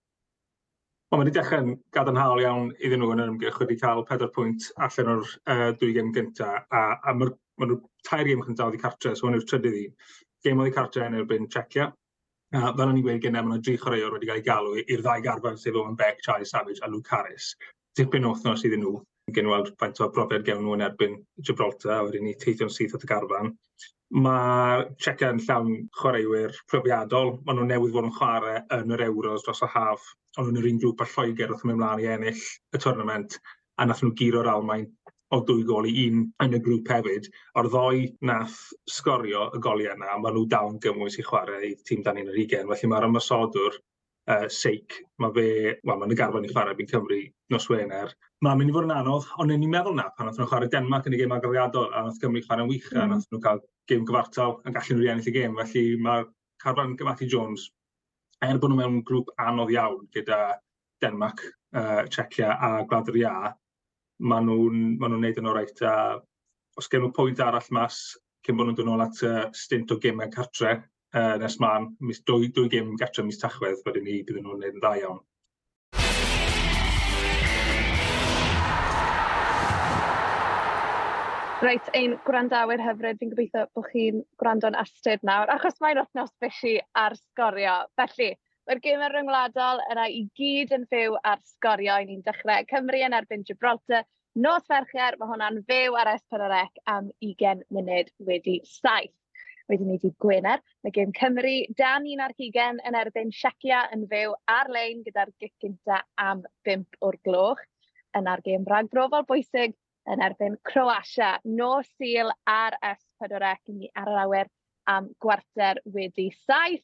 mae 1.14 1.22
wedi 1.22 1.36
dechrau'n 1.38 1.72
gadarnhaol 2.00 2.42
iawn 2.48 2.74
iddyn 2.80 3.06
nhw 3.06 3.12
yn 3.14 3.24
yr 3.28 3.32
ymgyrch 3.36 3.62
wedi 3.62 3.78
cael 3.84 4.02
4 4.10 4.32
pwynt 4.40 4.72
allan 4.88 5.14
o'r 5.20 5.30
uh, 5.30 5.70
dwy 5.78 5.94
gêm 6.00 6.10
gyntaf 6.18 6.66
a, 6.66 6.84
a 6.98 7.14
mae'r 7.14 7.36
ma, 7.62 7.70
ma 7.70 7.80
tair 8.10 8.26
gêm 8.26 8.42
cyntaf 8.50 8.74
wedi 8.74 8.82
cartre, 8.88 9.14
so 9.14 9.30
hwn 9.30 9.38
yw'r 9.38 9.50
trydydd 9.54 9.82
un 9.86 9.96
gêm 10.46 10.62
oedd 10.62 10.72
gemau 10.72 10.76
cartre 10.78 11.08
yn 11.08 11.18
erbyn 11.20 11.50
Czechia. 11.54 11.92
Uh, 12.52 12.72
fel 12.76 12.90
o'n 12.90 12.98
i'n 13.00 13.06
gweud 13.06 13.22
gynnau, 13.24 13.46
mae'n 13.48 13.62
dri 13.64 13.78
chwaraewr 13.80 14.18
wedi 14.18 14.28
cael 14.28 14.42
ei 14.42 14.48
galw 14.48 14.80
i'r 14.82 15.04
ddau 15.06 15.22
garfan 15.24 15.60
sef 15.60 15.78
o'n 15.80 15.96
Beck, 16.00 16.20
Charlie 16.26 16.50
Savage 16.50 16.84
a 16.84 16.90
Luke 16.92 17.14
Harris. 17.14 17.54
Dipyn 17.96 18.28
othnos 18.28 18.66
iddyn 18.68 18.84
nhw, 18.84 18.98
gen 19.36 19.48
i 19.48 19.52
weld 19.54 19.72
faint 19.80 20.02
o 20.04 20.10
brofiad 20.12 20.44
gewn 20.48 20.66
nhw 20.66 20.76
yn 20.76 20.84
erbyn 20.88 21.16
Gibraltar, 21.48 21.94
a 21.96 22.08
wedyn 22.08 22.28
ni 22.28 22.36
teithio'n 22.42 22.74
syth 22.74 22.98
at 22.98 23.06
y 23.08 23.12
garfan. 23.12 23.54
Mae 24.12 24.84
Checa 25.00 25.30
yn 25.32 25.40
llawn 25.46 25.72
chwaraewyr 25.96 26.58
profiadol. 26.68 27.38
Maen 27.46 27.62
nhw'n 27.62 27.72
newydd 27.72 27.96
fod 27.96 28.10
yn 28.10 28.16
chwarae 28.18 28.58
yn 28.76 28.92
yr 28.98 29.06
Euros 29.08 29.46
dros 29.46 29.64
y 29.64 29.70
haf. 29.72 30.10
Ond 30.36 30.50
nhw'n 30.50 30.60
yr 30.60 30.68
un 30.74 30.82
grŵp 30.84 31.06
a 31.06 31.08
Lloegr 31.14 31.54
wrth 31.54 31.64
mynd 31.70 31.80
mlaen 31.80 32.04
i 32.04 32.10
ennill 32.12 32.42
y 32.76 32.82
tournament 32.84 33.38
a 33.80 33.88
nath 33.88 34.04
nhw 34.04 34.12
giro'r 34.20 34.52
Almain 34.52 34.90
o 35.36 35.40
dwy 35.48 35.64
gol 35.68 35.88
i 35.88 35.94
un 36.08 36.26
yn 36.44 36.58
y 36.58 36.60
grŵp 36.64 36.92
hefyd. 36.92 37.30
O'r 37.60 37.70
ddoi 37.72 38.02
nath 38.28 38.58
sgorio 38.90 39.48
y 39.56 39.62
goliau 39.64 39.96
yna, 39.96 40.18
maen 40.20 40.36
nhw 40.36 40.48
dal 40.52 40.74
yn 40.74 40.82
gymwys 40.84 41.20
i 41.22 41.26
chwarae 41.28 41.62
i 41.70 41.76
tîm 41.88 42.04
dan 42.06 42.20
un 42.22 42.32
yr 42.34 42.42
ugen. 42.44 42.68
Felly 42.72 42.92
mae'r 42.92 43.08
ymasodwr 43.08 43.78
uh, 43.78 44.48
Seic, 44.52 45.00
mae 45.24 45.34
fe, 45.36 45.48
wel, 45.88 46.02
mae'n 46.02 46.16
y 46.16 46.20
garfan 46.20 46.48
i 46.48 46.52
chwarae 46.52 46.78
byn 46.78 46.90
Cymru 46.92 47.22
nos 47.54 47.70
Wener. 47.72 48.14
Mae'n 48.46 48.60
mynd 48.60 48.74
i 48.74 48.76
fod 48.76 48.88
yn 48.88 48.96
anodd, 48.96 49.30
ond 49.40 49.54
ni'n 49.54 49.72
meddwl 49.72 49.96
na 49.98 50.10
pan 50.18 50.28
nath 50.28 50.40
nhw'n 50.40 50.50
chwarae 50.52 50.72
Denmark 50.74 51.08
yn 51.08 51.16
y 51.16 51.22
gêm 51.22 51.36
agoriadol, 51.36 51.92
a 51.94 52.04
nath 52.08 52.20
Cymru 52.22 52.44
chwarae'n 52.46 52.70
wych, 52.72 52.90
mm. 52.92 53.02
a 53.04 53.08
nath 53.12 53.28
nhw 53.32 53.42
cael 53.44 53.64
gêm 53.90 54.08
gyfartal, 54.10 54.58
yn 54.66 54.76
gallu 54.76 54.98
nhw 54.98 55.12
ennill 55.14 55.32
y 55.32 55.36
gêm. 55.38 55.58
Felly 55.62 55.86
mae'r 56.08 56.28
carfan 56.64 56.98
Gymati 57.00 57.30
Jones, 57.30 57.70
er 58.44 58.60
bod 58.62 58.74
nhw 58.74 58.82
mewn 58.82 59.02
grŵp 59.08 59.32
anodd 59.42 59.74
iawn 59.74 60.08
gyda 60.16 60.42
Denmark, 61.02 61.44
uh, 61.78 62.04
Czechia 62.14 62.56
a 62.58 62.72
Gwlad 62.90 63.10
yr 63.14 63.22
Ia, 63.24 63.36
maen 64.22 64.46
nhw'n 64.48 64.82
ma 65.02 65.10
nhw 65.10 65.20
neud 65.22 65.40
yn 65.42 65.50
oreit. 65.50 65.82
A 65.82 66.20
os 66.78 66.90
gen 66.92 67.04
nhw 67.04 67.12
pwynt 67.16 67.42
arall 67.44 67.68
mas, 67.76 68.00
cyn 68.46 68.58
bod 68.58 68.70
nhw'n 68.70 68.78
dod 68.78 68.90
nôl 68.90 69.04
at 69.04 69.24
uh, 69.28 69.44
stint 69.58 69.92
o 69.94 69.98
gemau 70.02 70.30
cartre, 70.34 70.78
uh, 71.16 71.36
nes 71.42 71.58
ma'n 71.64 71.90
mis 72.06 72.22
dwy, 72.30 72.52
dwy 72.56 72.70
gem 72.72 72.96
gartre 73.02 73.26
mis 73.26 73.42
tachwedd, 73.42 73.82
wedyn 73.88 74.08
ni 74.08 74.22
bydden 74.28 74.48
nhw'n 74.48 74.64
neud 74.64 74.78
yn 74.78 74.84
dda 74.84 74.96
iawn. 75.02 75.22
Reit, 81.62 81.90
ein 81.94 82.16
gwrandawyr 82.26 82.82
hyfryd, 82.82 83.20
fi'n 83.22 83.34
gobeithio 83.36 83.68
bod 83.78 83.86
chi'n 83.92 84.24
gwrando'n 84.42 84.78
astyr 84.82 85.20
nawr, 85.28 85.52
achos 85.54 85.78
mae'n 85.84 86.00
othnos 86.02 86.32
fysi 86.42 86.80
ar 86.98 87.14
sgorio. 87.20 87.76
Felly, 88.00 88.32
Mae'r 88.70 88.80
gymau 88.86 89.10
ryngwladol 89.10 89.80
yna 89.90 90.04
i 90.14 90.20
gyd 90.38 90.74
yn 90.76 90.84
fyw 90.90 91.16
ar 91.26 91.40
sgorio 91.50 91.96
i 91.98 92.06
Ni'n 92.06 92.20
dechrau 92.26 92.68
Cymru 92.70 93.00
yn 93.08 93.16
erbyn 93.18 93.46
Gibraltar. 93.48 94.04
Nos 94.44 94.68
Fercher, 94.70 95.18
mae 95.18 95.32
hwnna'n 95.32 95.58
fyw 95.68 95.98
ar 95.98 96.12
S4C 96.12 96.84
am 96.94 97.08
20 97.26 97.64
munud 97.74 98.12
wedi 98.28 98.60
7 98.70 99.10
wedyn 99.72 99.90
ni 99.90 99.98
wedi 99.98 100.12
Gwener. 100.22 100.62
Mae 100.84 100.94
gêm 100.94 101.14
Cymru 101.18 101.56
dan 101.80 102.06
1 102.06 102.22
ar 102.28 102.36
20 102.38 102.84
yn 102.86 103.00
erbyn 103.02 103.34
Siacia 103.40 103.82
yn 103.96 104.06
fyw 104.14 104.38
ar-lein 104.56 105.02
gyda'r 105.08 105.34
gic 105.42 105.56
gynta 105.64 106.04
am 106.22 106.46
5 106.70 107.02
o'r 107.10 107.18
gloch. 107.26 107.66
Yna'r 108.18 108.46
gêm 108.46 108.70
ragbrofol 108.70 109.26
bwysig 109.26 109.74
yn 110.12 110.22
erbyn 110.22 110.60
Croatia. 110.70 111.34
No 111.44 111.80
Sil 111.88 112.30
ar 112.46 112.78
S4C 112.94 113.74
i 113.74 113.78
ni 113.80 113.92
ar 113.96 114.14
yr 114.14 114.24
awyr 114.28 114.54
am 114.92 115.10
gwarter 115.24 115.82
wedi 115.98 116.30
7. 116.46 116.82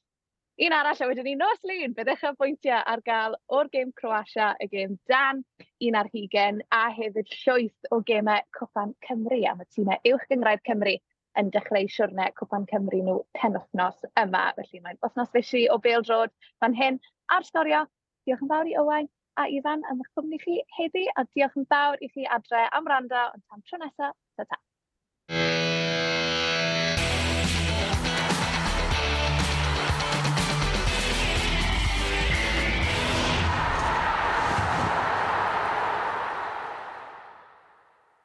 Un 0.66 0.74
arall 0.74 1.02
a 1.02 1.08
wedyn 1.08 1.28
ni 1.28 1.34
nos 1.38 1.60
lun, 1.70 1.92
bydd 1.94 2.10
eich 2.10 2.22
bwyntiau 2.38 2.80
ar 2.92 3.02
gael 3.06 3.36
o'r 3.54 3.68
gêm 3.76 3.92
Croatia, 4.00 4.48
y 4.58 4.66
gêm 4.72 4.96
Dan, 5.12 5.44
un 5.88 5.98
ar 6.00 6.08
hugen, 6.10 6.64
a 6.74 6.80
hefyd 6.96 7.30
llwyth 7.44 7.92
o 7.94 8.00
gemau 8.08 8.42
Cwpan 8.58 8.96
Cymru 9.06 9.38
am 9.52 9.62
y 9.62 9.68
tîmau 9.76 10.10
uwch 10.12 10.26
gyngraedd 10.32 10.64
Cymru 10.66 10.96
yn 11.38 11.52
dechrau 11.54 11.86
siwrne 11.98 12.32
Cwpan 12.42 12.66
Cymru 12.74 13.04
nhw 13.04 13.20
penwthnos 13.38 14.02
yma. 14.24 14.44
Felly 14.58 14.82
mae'n 14.82 14.98
wythnos 15.06 15.30
fysi 15.38 15.68
o 15.70 15.78
Bale 15.86 16.02
Road 16.10 16.34
fan 16.58 16.78
hyn 16.82 16.98
ar 17.38 17.46
storio. 17.46 17.86
Diolch 18.26 18.42
yn 18.48 18.54
fawr 18.56 18.74
i 18.74 18.78
Owain 18.82 19.14
a 19.38 19.46
Ifan 19.60 19.86
am 19.92 20.02
eich 20.02 20.14
cwmni 20.18 20.42
chi 20.42 20.58
heddi, 20.80 21.06
a 21.14 21.28
diolch 21.28 21.62
yn 21.62 21.70
fawr 21.70 22.02
i 22.02 22.10
chi 22.16 22.26
adre 22.40 22.66
am 22.80 22.90
rando, 22.90 23.28
ond 23.30 23.46
tam 23.46 23.62
tro 23.70 23.86
nesaf, 23.86 24.18
ta 24.34 24.50
ta. 24.50 24.58